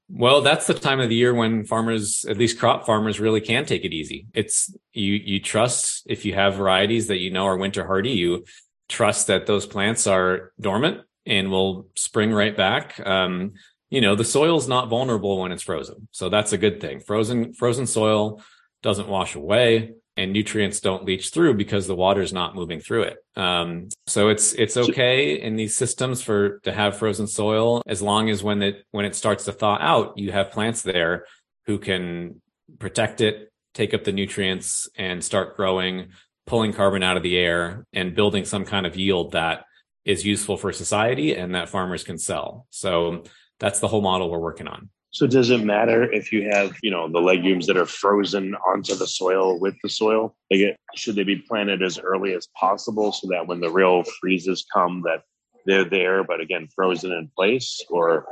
Well, 0.08 0.40
that's 0.40 0.68
the 0.68 0.74
time 0.74 1.00
of 1.00 1.08
the 1.08 1.16
year 1.16 1.34
when 1.34 1.64
farmers, 1.64 2.24
at 2.28 2.36
least 2.36 2.60
crop 2.60 2.86
farmers, 2.86 3.18
really 3.18 3.40
can 3.40 3.66
take 3.66 3.84
it 3.84 3.92
easy. 3.92 4.28
It's 4.34 4.72
you 4.92 5.14
you 5.14 5.40
trust 5.40 6.04
if 6.06 6.24
you 6.24 6.32
have 6.32 6.54
varieties 6.54 7.08
that 7.08 7.18
you 7.18 7.32
know 7.32 7.46
are 7.46 7.56
winter 7.56 7.84
hardy, 7.84 8.10
you 8.10 8.44
trust 8.88 9.26
that 9.26 9.46
those 9.46 9.66
plants 9.66 10.06
are 10.06 10.52
dormant 10.60 11.00
and 11.26 11.50
will 11.50 11.88
spring 11.96 12.32
right 12.32 12.56
back. 12.56 13.04
Um, 13.04 13.54
you 13.90 14.00
know, 14.00 14.14
the 14.14 14.22
soil's 14.22 14.68
not 14.68 14.90
vulnerable 14.90 15.40
when 15.40 15.50
it's 15.50 15.64
frozen. 15.64 16.06
So 16.12 16.28
that's 16.28 16.52
a 16.52 16.58
good 16.58 16.80
thing. 16.80 17.00
Frozen 17.00 17.54
frozen 17.54 17.88
soil 17.88 18.40
doesn't 18.80 19.08
wash 19.08 19.34
away 19.34 19.94
and 20.18 20.32
nutrients 20.32 20.80
don't 20.80 21.04
leach 21.04 21.30
through 21.30 21.54
because 21.54 21.86
the 21.86 21.94
water 21.94 22.20
is 22.20 22.32
not 22.32 22.56
moving 22.56 22.80
through 22.80 23.02
it. 23.02 23.18
Um, 23.36 23.88
so 24.08 24.28
it's 24.30 24.52
it's 24.52 24.76
okay 24.76 25.40
in 25.40 25.54
these 25.54 25.76
systems 25.76 26.20
for 26.20 26.58
to 26.64 26.72
have 26.72 26.96
frozen 26.96 27.28
soil 27.28 27.82
as 27.86 28.02
long 28.02 28.28
as 28.28 28.42
when 28.42 28.60
it 28.60 28.84
when 28.90 29.04
it 29.04 29.14
starts 29.14 29.44
to 29.44 29.52
thaw 29.52 29.78
out, 29.80 30.18
you 30.18 30.32
have 30.32 30.50
plants 30.50 30.82
there 30.82 31.24
who 31.66 31.78
can 31.78 32.42
protect 32.80 33.20
it, 33.20 33.52
take 33.74 33.94
up 33.94 34.02
the 34.02 34.12
nutrients, 34.12 34.88
and 34.96 35.22
start 35.22 35.56
growing, 35.56 36.08
pulling 36.46 36.72
carbon 36.72 37.04
out 37.04 37.16
of 37.16 37.22
the 37.22 37.38
air, 37.38 37.86
and 37.92 38.16
building 38.16 38.44
some 38.44 38.64
kind 38.64 38.86
of 38.86 38.96
yield 38.96 39.32
that 39.32 39.66
is 40.04 40.26
useful 40.26 40.56
for 40.56 40.72
society 40.72 41.36
and 41.36 41.54
that 41.54 41.68
farmers 41.68 42.02
can 42.02 42.18
sell. 42.18 42.66
So 42.70 43.22
that's 43.60 43.78
the 43.78 43.88
whole 43.88 44.02
model 44.02 44.30
we're 44.30 44.38
working 44.40 44.66
on. 44.66 44.90
So 45.10 45.26
does 45.26 45.50
it 45.50 45.64
matter 45.64 46.10
if 46.12 46.32
you 46.32 46.50
have, 46.50 46.76
you 46.82 46.90
know, 46.90 47.10
the 47.10 47.20
legumes 47.20 47.66
that 47.66 47.76
are 47.76 47.86
frozen 47.86 48.54
onto 48.54 48.94
the 48.94 49.06
soil 49.06 49.58
with 49.58 49.74
the 49.82 49.88
soil? 49.88 50.36
Should 50.94 51.16
they 51.16 51.24
be 51.24 51.36
planted 51.36 51.82
as 51.82 51.98
early 51.98 52.34
as 52.34 52.48
possible 52.58 53.12
so 53.12 53.28
that 53.30 53.46
when 53.46 53.60
the 53.60 53.70
real 53.70 54.04
freezes 54.20 54.66
come, 54.72 55.02
that 55.06 55.22
they're 55.64 55.88
there, 55.88 56.24
but 56.24 56.40
again 56.40 56.68
frozen 56.74 57.12
in 57.12 57.30
place? 57.34 57.80
Or 57.88 58.26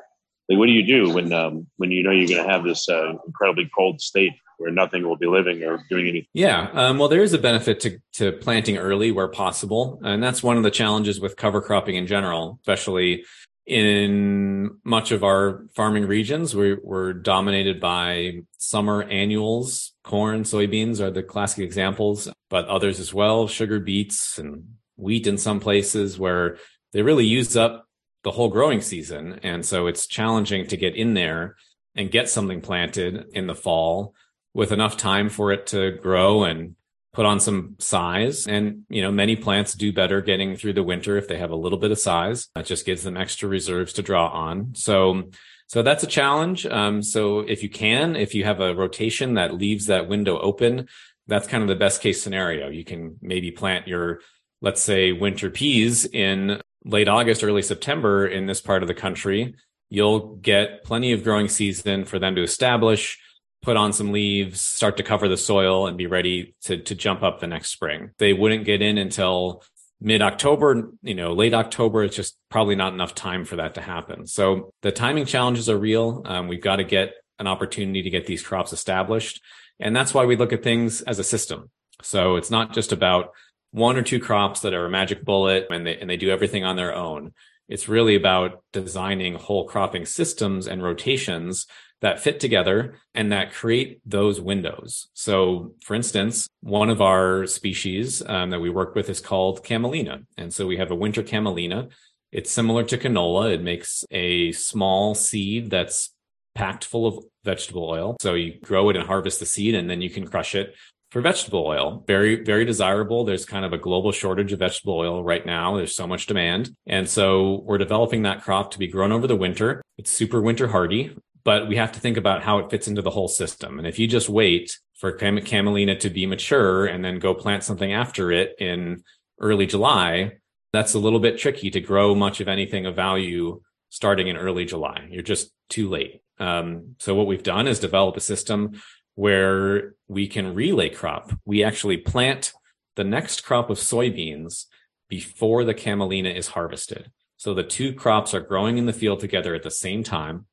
like, 0.49 0.59
what 0.59 0.67
do 0.67 0.73
you 0.73 0.87
do 0.87 1.13
when 1.13 1.33
um, 1.33 1.67
when 1.77 1.91
you 1.91 2.03
know 2.03 2.11
you're 2.11 2.29
going 2.29 2.45
to 2.45 2.53
have 2.53 2.65
this 2.65 2.89
uh, 2.89 3.15
incredibly 3.27 3.71
cold 3.77 4.01
state 4.01 4.33
where 4.59 4.71
nothing 4.71 5.07
will 5.07 5.17
be 5.17 5.27
living 5.27 5.63
or 5.65 5.83
doing 5.91 6.07
anything? 6.07 6.29
Yeah, 6.35 6.69
um, 6.73 6.99
well, 6.99 7.09
there 7.09 7.23
is 7.23 7.33
a 7.33 7.39
benefit 7.39 7.81
to 7.81 7.99
to 8.15 8.33
planting 8.33 8.77
early 8.77 9.11
where 9.13 9.29
possible, 9.29 9.99
and 10.05 10.23
that's 10.23 10.43
one 10.43 10.57
of 10.57 10.63
the 10.63 10.71
challenges 10.71 11.21
with 11.21 11.37
cover 11.37 11.61
cropping 11.61 11.97
in 11.97 12.07
general, 12.07 12.59
especially 12.61 13.25
in 13.67 14.79
much 14.85 15.11
of 15.11 15.25
our 15.25 15.65
farming 15.75 16.07
regions, 16.07 16.55
we, 16.55 16.75
we're 16.75 17.13
dominated 17.13 17.81
by 17.81 18.43
summer 18.59 19.03
annuals. 19.03 19.93
Corn, 20.05 20.45
soybeans 20.45 21.01
are 21.01 21.11
the 21.11 21.23
classic 21.23 21.65
examples, 21.65 22.29
but 22.49 22.67
others 22.67 23.01
as 23.01 23.13
well, 23.13 23.49
sugar 23.49 23.81
beets 23.81 24.39
and 24.39 24.77
wheat 24.97 25.27
in 25.27 25.37
some 25.37 25.59
places 25.59 26.19
where 26.19 26.59
they 26.93 27.03
really 27.03 27.27
use 27.27 27.57
up 27.57 27.87
the 28.23 28.31
whole 28.31 28.49
growing 28.49 28.81
season. 28.81 29.41
And 29.43 29.67
so 29.67 29.89
it's 29.89 30.07
challenging 30.07 30.67
to 30.69 30.77
get 30.77 30.95
in 30.95 31.15
there 31.15 31.57
and 31.97 32.11
get 32.11 32.29
something 32.29 32.61
planted 32.61 33.27
in 33.33 33.49
the 33.49 33.55
fall 33.55 34.15
with 34.55 34.71
enough 34.71 34.97
time 34.97 35.29
for 35.29 35.53
it 35.53 35.67
to 35.69 35.93
grow 35.93 36.45
and 36.45 36.77
put 37.17 37.25
on 37.25 37.41
some 37.41 37.77
size. 37.79 38.47
And, 38.47 38.83
you 38.91 39.01
know, 39.01 39.11
many 39.11 39.37
plants 39.37 39.73
do 39.73 39.91
better 39.91 40.21
getting 40.21 40.55
through 40.55 40.75
the 40.75 40.83
winter 40.83 41.17
if 41.17 41.29
they 41.29 41.39
have 41.39 41.51
a 41.51 41.57
little 41.57 41.79
bit 41.79 41.91
of 41.91 41.99
size. 41.99 42.49
That 42.55 42.67
just 42.67 42.85
gives 42.85 43.03
them 43.03 43.17
extra 43.17 43.49
reserves 43.49 43.95
to 43.95 44.03
draw 44.03 44.29
on. 44.29 44.75
So, 44.75 45.31
so 45.67 45.83
that's 45.83 46.05
a 46.05 46.09
challenge. 46.09 46.67
Um, 46.67 47.03
so 47.03 47.41
if 47.41 47.63
you 47.63 47.71
can, 47.71 48.17
if 48.17 48.35
you 48.35 48.45
have 48.45 48.61
a 48.61 48.75
rotation 48.75 49.33
that 49.35 49.55
leaves 49.55 49.87
that 49.87 50.09
window 50.09 50.39
open, 50.39 50.89
that's 51.27 51.49
kind 51.49 51.63
of 51.63 51.71
the 51.71 51.75
best 51.75 52.03
case 52.03 52.23
scenario. 52.23 52.69
You 52.69 52.85
can 52.85 53.17
maybe 53.23 53.51
plant 53.51 53.89
your, 53.89 54.21
let's 54.61 54.83
say, 54.83 55.13
winter 55.13 55.49
peas 55.49 56.05
in 56.05 56.61
late 56.85 57.09
August, 57.09 57.43
early 57.43 57.63
September 57.63 58.27
in 58.27 58.45
this 58.45 58.61
part 58.61 58.83
of 58.83 58.89
the 58.89 58.95
country. 58.95 59.55
You'll 59.89 60.37
get 60.37 60.85
plenty 60.85 61.13
of 61.13 61.25
growing 61.25 61.49
season 61.49 62.05
for 62.05 62.19
them 62.19 62.35
to 62.35 62.43
establish 62.43 63.19
put 63.63 63.77
on 63.77 63.93
some 63.93 64.13
leaves, 64.13 64.61
start 64.61 64.97
to 64.99 65.03
cover 65.03 65.29
the 65.29 65.37
soil 65.37 65.87
and 65.87 65.97
be 65.97 66.07
ready 66.07 66.55
to, 66.63 66.79
to 66.79 66.95
jump 66.95 67.23
up 67.23 67.41
the 67.41 67.47
next 67.47 67.71
spring. 67.71 68.11
They 68.19 68.33
wouldn't 68.33 68.65
get 68.65 68.83
in 68.83 68.99
until 68.99 69.63
mid 70.01 70.23
October, 70.23 70.93
you 71.03 71.15
know, 71.15 71.33
late 71.33 71.55
October. 71.55 72.05
It's 72.05 72.17
just 72.17 72.37
probably 72.51 72.77
not 72.77 72.93
enough 72.93 73.15
time 73.15 73.45
for 73.45 73.57
that 73.57 73.75
to 73.75 73.81
happen. 73.81 74.27
So 74.27 74.73
the 74.83 74.93
timing 74.93 75.27
challenges 75.27 75.69
are 75.69 75.79
real. 75.79 76.23
Um, 76.25 76.49
we've 76.49 76.63
got 76.63 76.77
to 76.77 76.85
get 76.85 77.15
an 77.39 77.47
opportunity 77.47 78.03
to 78.03 78.11
get 78.11 78.27
these 78.27 78.43
crops 78.43 78.73
established. 78.73 79.43
And 79.79 79.95
that's 79.95 80.15
why 80.15 80.25
we 80.25 80.37
look 80.37 80.53
at 80.53 80.63
things 80.63 81.03
as 81.03 81.19
a 81.19 81.25
system. 81.25 81.71
So 82.03 82.37
it's 82.37 82.51
not 82.51 82.73
just 82.73 82.93
about 82.93 83.33
one 83.73 83.97
or 83.97 84.03
two 84.03 84.21
crops 84.21 84.61
that 84.61 84.75
are 84.75 84.87
a 84.87 84.91
magic 84.91 85.25
bullet 85.25 85.67
and 85.71 85.87
they, 85.87 85.99
and 85.99 86.09
they 86.09 86.17
do 86.17 86.31
everything 86.31 86.65
on 86.65 86.77
their 86.77 86.95
own. 86.95 87.33
It's 87.69 87.89
really 87.89 88.15
about 88.15 88.63
designing 88.73 89.35
whole 89.35 89.67
cropping 89.67 90.07
systems 90.07 90.69
and 90.69 90.83
rotations 90.83 91.67
that 92.01 92.21
fit 92.21 92.41
together 92.41 92.97
and 93.15 93.33
that 93.33 93.53
create 93.53 94.01
those 94.05 94.41
windows. 94.41 95.09
So, 95.15 95.75
for 95.83 95.95
instance, 95.95 96.49
one 96.61 96.91
of 96.91 97.01
our 97.01 97.47
species 97.47 98.23
um, 98.27 98.51
that 98.51 98.61
we 98.61 98.71
work 98.71 98.95
with 98.95 99.09
is 99.09 99.21
called 99.21 99.65
camelina. 99.65 100.25
And 100.37 100.53
so 100.53 100.67
we 100.67 100.77
have 100.77 100.91
a 100.91 100.95
winter 100.95 101.23
camelina. 101.23 101.89
It's 102.33 102.51
similar 102.51 102.85
to 102.85 102.99
canola. 102.99 103.55
It 103.55 103.63
makes 103.63 104.05
a 104.11 104.53
small 104.53 105.15
seed 105.15 105.71
that's 105.71 106.13
packed 106.55 106.85
full 106.85 107.07
of 107.07 107.25
vegetable 107.45 107.89
oil. 107.89 108.17
So 108.21 108.35
you 108.35 108.59
grow 108.61 108.91
it 108.91 108.97
and 108.97 109.07
harvest 109.07 109.41
the 109.41 109.47
seed, 109.47 109.75
and 109.75 109.89
then 109.89 110.03
you 110.03 110.11
can 110.11 110.27
crush 110.27 110.55
it 110.55 110.75
for 111.11 111.21
vegetable 111.21 111.65
oil. 111.65 112.05
Very, 112.07 112.43
very 112.43 112.65
desirable. 112.65 113.25
There's 113.25 113.45
kind 113.45 113.65
of 113.65 113.73
a 113.73 113.79
global 113.79 114.11
shortage 114.13 114.53
of 114.53 114.59
vegetable 114.59 114.99
oil 114.99 115.23
right 115.23 115.47
now. 115.47 115.77
There's 115.77 115.95
so 115.95 116.07
much 116.07 116.27
demand. 116.27 116.75
And 116.87 117.09
so 117.09 117.63
we're 117.65 117.79
developing 117.79 118.23
that 118.23 118.43
crop 118.43 118.73
to 118.73 118.79
be 118.79 118.89
grown 118.89 119.13
over 119.13 119.27
the 119.27 119.37
winter. 119.37 119.83
It's 119.99 120.11
super 120.11 120.43
winter 120.43 120.67
hardy, 120.67 121.17
but 121.47 121.69
we 121.69 121.77
have 121.77 121.93
to 121.93 122.01
think 122.01 122.17
about 122.17 122.43
how 122.43 122.59
it 122.59 122.69
fits 122.73 122.89
into 122.89 123.03
the 123.03 123.11
whole 123.11 123.29
system. 123.29 123.79
And 123.79 123.87
if 123.87 124.01
you 124.01 124.09
just 124.09 124.29
wait 124.29 124.81
for 124.95 125.13
cam- 125.13 125.39
camelina 125.39 125.95
to 126.01 126.11
be 126.11 126.27
mature 126.27 126.87
and 126.87 127.05
then 127.05 127.21
go 127.21 127.35
plant 127.35 127.63
something 127.63 127.93
after 127.93 128.33
it 128.33 128.57
in 128.59 129.05
early 129.39 129.65
July, 129.65 130.33
that's 130.73 130.95
a 130.95 130.99
little 130.99 131.21
bit 131.21 131.39
tricky 131.39 131.71
to 131.71 131.81
grow 131.81 132.17
much 132.17 132.41
of 132.41 132.49
anything 132.49 132.85
of 132.85 132.97
value 132.97 133.61
starting 133.91 134.27
in 134.27 134.37
early 134.37 134.65
July. 134.65 135.07
You're 135.09 135.23
just 135.23 135.53
too 135.69 135.89
late. 135.89 136.21
Um, 136.41 136.97
so 136.99 137.15
what 137.15 137.29
we've 137.29 137.45
done 137.45 137.69
is 137.69 137.79
develop 137.79 138.17
a 138.17 138.21
system 138.21 138.83
where 139.15 139.95
we 140.09 140.27
can 140.27 140.53
relay 140.53 140.91
crop. 140.91 141.31
We 141.45 141.63
actually 141.63 141.99
plant 141.99 142.55
the 142.97 143.05
next 143.05 143.45
crop 143.45 143.71
of 143.71 143.79
soybeans 143.79 144.65
before 145.09 145.63
the 145.63 145.75
camelina 145.75 146.31
is 146.31 146.49
harvested. 146.49 147.13
So 147.37 147.55
the 147.55 147.63
two 147.63 147.93
crops 147.93 148.35
are 148.35 148.41
growing 148.41 148.79
in 148.79 148.87
the 148.87 148.93
field 148.93 149.21
together 149.21 149.55
at 149.55 149.63
the 149.63 149.71
same 149.71 150.03
time. 150.03 150.47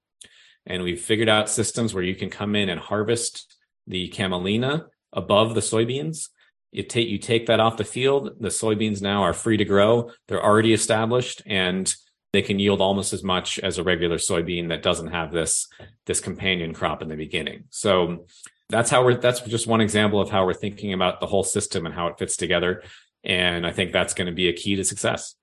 And 0.66 0.84
we've 0.84 1.02
figured 1.02 1.30
out 1.30 1.50
systems 1.50 1.94
where 1.94 2.04
you 2.04 2.16
can 2.16 2.30
come 2.30 2.56
in 2.56 2.70
and 2.70 2.80
harvest 2.80 3.58
the 3.88 4.10
camelina 4.10 4.86
above 5.12 5.56
the 5.56 5.62
soybeans. 5.62 6.30
You 6.72 6.84
take, 6.84 7.08
you 7.08 7.18
take 7.18 7.48
that 7.48 7.60
off 7.60 7.78
the 7.78 7.84
field. 7.84 8.38
The 8.40 8.50
soybeans 8.50 9.02
now 9.02 9.24
are 9.24 9.34
free 9.34 9.58
to 9.58 9.66
grow. 9.66 10.12
They're 10.28 10.44
already 10.44 10.74
established 10.74 11.42
and 11.46 11.94
they 12.32 12.42
can 12.42 12.58
yield 12.58 12.82
almost 12.82 13.14
as 13.14 13.24
much 13.24 13.60
as 13.60 13.78
a 13.78 13.84
regular 13.84 14.18
soybean 14.18 14.70
that 14.70 14.82
doesn't 14.82 15.12
have 15.12 15.32
this, 15.32 15.68
this 16.06 16.20
companion 16.20 16.74
crop 16.74 17.02
in 17.02 17.10
the 17.10 17.16
beginning. 17.16 17.66
So 17.70 18.26
that's 18.70 18.90
how 18.90 19.04
we're 19.04 19.16
that's 19.16 19.42
just 19.42 19.68
one 19.68 19.82
example 19.82 20.20
of 20.20 20.30
how 20.30 20.46
we're 20.46 20.54
thinking 20.54 20.94
about 20.94 21.20
the 21.20 21.28
whole 21.28 21.44
system 21.44 21.86
and 21.86 21.94
how 21.94 22.08
it 22.08 22.18
fits 22.18 22.36
together 22.36 22.82
and 23.24 23.66
i 23.66 23.72
think 23.72 23.92
that's 23.92 24.14
going 24.14 24.26
to 24.26 24.34
be 24.34 24.50
a 24.50 24.54
key 24.54 24.76
to 24.76 24.84
success 24.84 25.36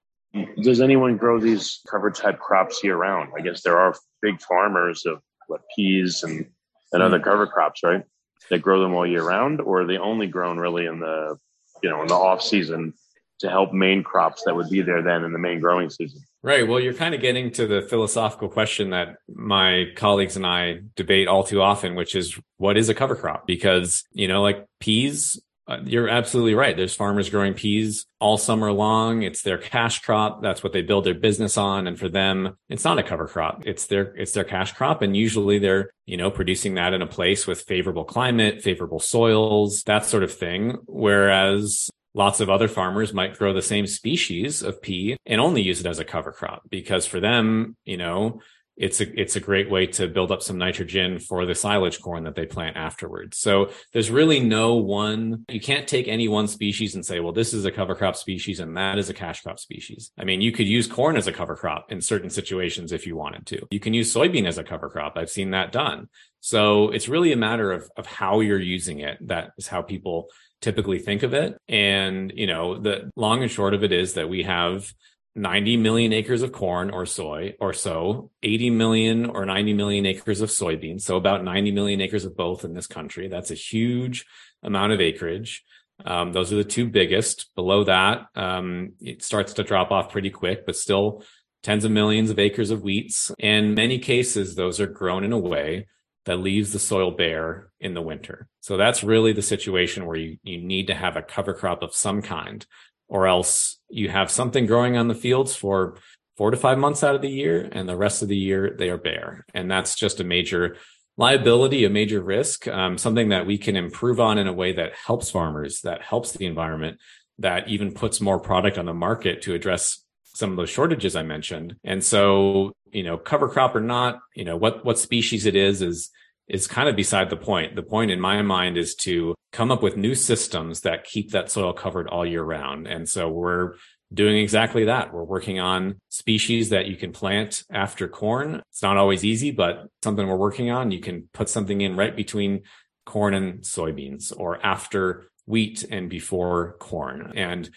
does 0.63 0.81
anyone 0.81 1.17
grow 1.17 1.39
these 1.39 1.81
cover 1.91 2.11
type 2.11 2.39
crops 2.39 2.83
year 2.85 2.97
round 2.97 3.31
i 3.37 3.41
guess 3.41 3.63
there 3.63 3.79
are 3.79 3.95
big 4.23 4.41
farmers 4.41 5.05
of 5.07 5.21
what 5.49 5.63
peas 5.75 6.23
and 6.23 6.47
and 6.93 7.03
other 7.03 7.19
hmm. 7.19 7.25
cover 7.25 7.47
crops 7.47 7.83
right 7.83 8.05
that 8.49 8.63
grow 8.63 8.81
them 8.81 8.95
all 8.95 9.07
year 9.07 9.23
round 9.23 9.61
or 9.61 9.83
are 9.83 9.87
they 9.87 9.99
only 9.99 10.27
grown 10.27 10.59
really 10.59 10.87
in 10.87 11.01
the 11.01 11.37
you 11.83 11.91
know 11.91 12.01
in 12.03 12.07
the 12.07 12.15
off 12.15 12.43
season 12.43 12.93
to 13.39 13.49
help 13.49 13.73
main 13.73 14.03
crops 14.03 14.43
that 14.45 14.55
would 14.55 14.69
be 14.69 14.83
there 14.83 15.03
then 15.03 15.25
in 15.25 15.33
the 15.33 15.39
main 15.39 15.61
growing 15.61 15.91
season 15.91 16.21
Right. 16.43 16.67
Well, 16.67 16.81
you're 16.81 16.95
kind 16.95 17.15
of 17.15 17.21
getting 17.21 17.51
to 17.53 17.67
the 17.67 17.83
philosophical 17.83 18.49
question 18.49 18.91
that 18.91 19.17
my 19.29 19.87
colleagues 19.95 20.37
and 20.37 20.47
I 20.47 20.81
debate 20.97 21.29
all 21.29 21.45
too 21.45 21.61
often, 21.61 21.95
which 21.95 22.15
is 22.15 22.39
what 22.57 22.79
is 22.79 22.89
a 22.89 22.95
cover 22.95 23.15
crop? 23.15 23.47
Because, 23.47 24.05
you 24.13 24.27
know, 24.27 24.41
like 24.41 24.65
peas, 24.81 25.39
Uh, 25.71 25.79
you're 25.85 26.09
absolutely 26.09 26.55
right. 26.55 26.77
There's 26.77 26.97
farmers 26.97 27.31
growing 27.31 27.55
peas 27.55 28.05
all 28.19 28.37
summer 28.37 28.73
long. 28.73 29.23
It's 29.23 29.43
their 29.43 29.57
cash 29.57 30.01
crop. 30.01 30.43
That's 30.43 30.65
what 30.65 30.73
they 30.73 30.83
build 30.83 31.05
their 31.05 31.15
business 31.15 31.57
on. 31.57 31.87
And 31.87 31.97
for 31.97 32.09
them, 32.09 32.57
it's 32.69 32.83
not 32.83 32.99
a 32.99 33.05
cover 33.05 33.29
crop. 33.29 33.63
It's 33.67 33.87
their, 33.87 34.13
it's 34.17 34.33
their 34.33 34.43
cash 34.43 34.73
crop. 34.73 35.01
And 35.01 35.17
usually 35.17 35.61
they're, 35.61 35.91
you 36.07 36.17
know, 36.17 36.29
producing 36.29 36.75
that 36.75 36.93
in 36.93 37.03
a 37.03 37.07
place 37.07 37.47
with 37.47 37.63
favorable 37.63 38.05
climate, 38.05 38.63
favorable 38.63 38.99
soils, 38.99 39.85
that 39.85 40.05
sort 40.05 40.25
of 40.25 40.33
thing. 40.33 40.79
Whereas 40.87 41.89
Lots 42.13 42.41
of 42.41 42.51
other 42.51 42.67
farmers 42.67 43.13
might 43.13 43.39
grow 43.39 43.53
the 43.53 43.63
same 43.63 43.87
species 43.87 44.63
of 44.63 44.83
pea 44.83 45.17
and 45.27 45.41
only 45.41 45.63
use 45.63 45.79
it 45.79 45.87
as 45.87 46.01
a 46.01 46.05
cover 46.05 46.33
crop 46.33 46.63
because 46.69 47.07
for 47.07 47.21
them, 47.21 47.77
you 47.85 47.97
know, 47.97 48.41
it's 48.81 49.01
a 49.03 49.21
it's 49.21 49.37
a 49.37 49.41
great 49.41 49.71
way 49.71 49.87
to 49.87 50.09
build 50.09 50.33
up 50.33 50.43
some 50.43 50.57
nitrogen 50.57 51.19
for 51.19 51.45
the 51.45 51.55
silage 51.55 52.01
corn 52.01 52.25
that 52.25 52.35
they 52.35 52.47
plant 52.47 52.79
afterwards. 52.79 53.37
So 53.37 53.71
there's 53.93 54.11
really 54.11 54.41
no 54.41 54.77
one 54.77 55.45
you 55.49 55.61
can't 55.61 55.87
take 55.87 56.09
any 56.09 56.29
one 56.29 56.49
species 56.49 56.95
and 56.95 57.05
say, 57.05 57.21
well, 57.21 57.35
this 57.35 57.53
is 57.53 57.67
a 57.67 57.71
cover 57.71 57.95
crop 57.95 58.17
species 58.17 58.59
and 58.59 58.77
that 58.79 58.99
is 58.99 59.11
a 59.11 59.15
cash 59.15 59.43
crop 59.43 59.61
species. 59.61 60.13
I 60.19 60.25
mean, 60.25 60.41
you 60.41 60.51
could 60.51 60.67
use 60.67 60.87
corn 60.87 61.19
as 61.19 61.27
a 61.27 61.33
cover 61.33 61.57
crop 61.57 61.93
in 61.93 62.01
certain 62.01 62.31
situations 62.31 62.91
if 62.91 63.07
you 63.07 63.17
wanted 63.17 63.47
to. 63.49 63.67
You 63.71 63.81
can 63.81 63.93
use 63.93 64.13
soybean 64.13 64.49
as 64.49 64.57
a 64.57 64.65
cover 64.65 64.89
crop. 64.89 65.13
I've 65.17 65.31
seen 65.31 65.51
that 65.51 65.73
done. 65.73 66.09
So 66.41 66.91
it's 66.91 67.09
really 67.09 67.33
a 67.33 67.37
matter 67.37 67.71
of 67.71 67.89
of 67.99 68.07
how 68.07 68.41
you're 68.41 68.59
using 68.59 69.01
it. 69.01 69.19
That 69.29 69.51
is 69.59 69.69
how 69.69 69.83
people 69.83 70.29
typically 70.63 70.99
think 70.99 71.23
of 71.23 71.35
it. 71.35 71.59
And, 71.69 72.33
you 72.35 72.47
know, 72.47 72.79
the 72.79 73.11
long 73.15 73.43
and 73.43 73.51
short 73.51 73.75
of 73.75 73.85
it 73.85 73.93
is 73.93 74.15
that 74.15 74.29
we 74.29 74.43
have 74.45 74.91
90 75.35 75.77
million 75.77 76.13
acres 76.13 76.43
of 76.43 76.53
corn 76.53 76.91
or 76.91 77.07
soy 77.07 77.55
or 77.61 77.73
so, 77.73 78.31
80 78.43 78.71
million 78.71 79.27
or 79.27 79.47
90 79.47 79.75
million 79.75 80.07
acres 80.07 80.41
of 80.41 80.49
soybeans. 80.49 81.03
So 81.03 81.17
about 81.17 81.45
90 81.45 81.71
million 81.71 82.01
acres 82.01 82.25
of 82.25 82.37
both 82.37 82.65
in 82.65 82.75
this 82.75 82.87
country. 82.87 83.29
That's 83.29 83.51
a 83.51 83.55
huge 83.55 84.27
amount 84.63 84.93
of 84.93 85.01
acreage. 85.01 85.65
Um, 86.05 86.33
those 86.33 86.53
are 86.53 86.57
the 86.57 86.65
two 86.65 86.89
biggest. 86.89 87.55
Below 87.55 87.85
that, 87.85 88.27
um, 88.35 88.93
it 89.01 89.23
starts 89.23 89.55
to 89.55 89.63
drop 89.63 89.91
off 89.91 90.11
pretty 90.11 90.31
quick, 90.31 90.67
but 90.67 90.77
still 90.77 91.23
tens 91.63 91.85
of 91.85 91.93
millions 91.93 92.31
of 92.31 92.39
acres 92.39 92.71
of 92.71 92.83
wheats. 92.83 93.31
In 93.39 93.75
many 93.75 93.99
cases, 93.99 94.55
those 94.55 94.81
are 94.81 94.87
grown 94.87 95.25
in 95.25 95.33
a 95.33 95.39
way 95.39 95.87
that 96.27 96.39
leaves 96.39 96.73
the 96.73 96.79
soil 96.79 97.11
bare 97.11 97.71
in 97.81 97.95
the 97.95 98.03
winter. 98.03 98.49
So 98.61 98.77
that's 98.77 99.03
really 99.03 99.33
the 99.33 99.43
situation 99.43 100.07
where 100.07 100.17
you, 100.17 100.39
you 100.43 100.59
need 100.59 100.87
to 100.89 100.95
have 100.95 101.17
a 101.17 101.23
cover 101.23 101.55
crop 101.55 101.83
of 101.83 101.95
some 101.95 102.23
kind, 102.23 102.65
or 103.11 103.27
else 103.27 103.79
you 103.91 104.09
have 104.09 104.31
something 104.31 104.65
growing 104.65 104.97
on 104.97 105.09
the 105.09 105.15
fields 105.15 105.55
for 105.55 105.99
four 106.37 106.51
to 106.51 106.57
five 106.57 106.79
months 106.79 107.05
out 107.05 107.15
of 107.15 107.21
the 107.21 107.29
year, 107.29 107.69
and 107.73 107.87
the 107.87 107.97
rest 107.97 108.23
of 108.23 108.29
the 108.29 108.37
year 108.37 108.75
they 108.79 108.89
are 108.89 108.97
bare. 108.97 109.45
And 109.53 109.71
that's 109.71 109.95
just 109.95 110.21
a 110.21 110.25
major 110.25 110.77
liability, 111.19 111.85
a 111.85 111.91
major 111.91 112.23
risk, 112.23 112.67
um, 112.69 112.97
something 112.97 113.29
that 113.29 113.45
we 113.45 113.59
can 113.59 113.77
improve 113.77 114.21
on 114.21 114.39
in 114.39 114.47
a 114.47 114.53
way 114.53 114.73
that 114.73 114.95
helps 114.95 115.31
farmers, 115.31 115.83
that 115.83 116.01
helps 116.01 116.33
the 116.33 116.47
environment, 116.47 116.99
that 117.39 117.69
even 117.69 117.93
puts 117.93 118.21
more 118.21 118.39
product 118.39 118.79
on 118.79 118.87
the 118.87 118.95
market 118.95 119.43
to 119.43 119.55
address 119.55 120.03
some 120.25 120.51
of 120.53 120.57
those 120.57 120.71
shortages 120.71 121.17
I 121.17 121.25
mentioned. 121.25 121.77
And 121.85 122.03
so, 122.03 122.73
you 122.91 123.03
know, 123.03 123.19
cover 123.19 123.49
crop 123.49 123.75
or 123.75 123.81
not, 123.81 124.21
you 124.35 124.45
know, 124.45 124.57
what, 124.57 124.85
what 124.85 124.99
species 124.99 125.45
it 125.45 125.57
is, 125.57 125.83
is, 125.83 126.11
is 126.51 126.67
kind 126.67 126.89
of 126.89 126.97
beside 126.97 127.31
the 127.31 127.37
point. 127.37 127.77
The 127.77 127.83
point 127.83 128.11
in 128.11 128.21
my 128.21 128.43
mind 128.43 128.77
is 128.77 128.95
to 128.97 129.35
come 129.53 129.71
up 129.71 129.83
with 129.83 129.97
new 129.97 130.15
systems 130.15 130.81
that 130.81 131.05
keep 131.05 131.31
that 131.31 131.51
soil 131.51 131.73
covered 131.73 132.09
all 132.09 132.27
year 132.27 132.43
round. 132.43 132.87
And 132.87 133.09
so 133.09 133.29
we're 133.29 133.75
doing 134.13 134.37
exactly 134.39 134.87
that. 134.87 135.15
We're 135.15 135.25
working 135.25 135.61
on 135.61 136.01
species 136.09 136.71
that 136.71 136.87
you 136.87 136.97
can 136.97 137.13
plant 137.13 137.63
after 137.71 138.09
corn. 138.09 138.63
It's 138.71 138.83
not 138.83 138.97
always 138.97 139.25
easy, 139.25 139.53
but 139.53 139.87
something 140.03 140.27
we're 140.27 140.37
working 140.37 140.71
on. 140.71 140.91
You 140.91 141.01
can 141.01 141.29
put 141.33 141.49
something 141.49 141.81
in 141.81 141.97
right 141.97 142.15
between 142.15 142.63
corn 143.07 143.35
and 143.35 143.61
soybeans 143.61 144.33
or 144.37 144.65
after 144.67 145.31
wheat 145.47 145.85
and 145.89 146.11
before 146.11 146.77
corn. 146.81 147.33
And 147.37 147.71